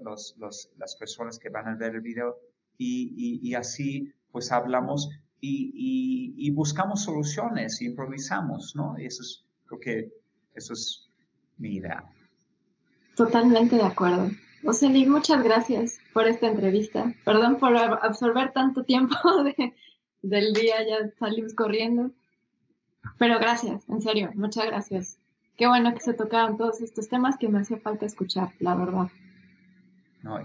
[0.04, 2.38] los, los, las personas que van a ver el video
[2.78, 9.00] y, y, así pues hablamos y, y, buscamos soluciones, improvisamos, ¿no?
[9.00, 10.12] Y eso es, creo que
[10.56, 11.10] eso es
[11.58, 12.04] mi idea.
[13.16, 14.30] Totalmente de acuerdo.
[14.64, 17.14] Oseli, muchas gracias por esta entrevista.
[17.24, 19.74] Perdón por absorber tanto tiempo de,
[20.22, 22.12] del día, ya salimos corriendo.
[23.18, 25.18] Pero gracias, en serio, muchas gracias.
[25.58, 29.10] Qué bueno que se tocaron todos estos temas que me hacía falta escuchar, la verdad.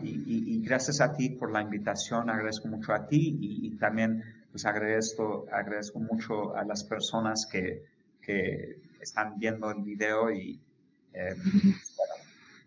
[0.02, 5.46] Y, gracias a ti por la invitación, agradezco mucho a ti y, también pues agradezco,
[5.50, 7.82] agradezco mucho a las personas que,
[8.20, 10.60] que están viendo el video y
[11.14, 11.34] eh,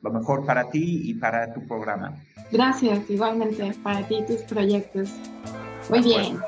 [0.01, 2.15] lo mejor para ti y para tu programa.
[2.51, 5.09] Gracias, igualmente, para ti y tus proyectos.
[5.89, 6.39] Muy bien.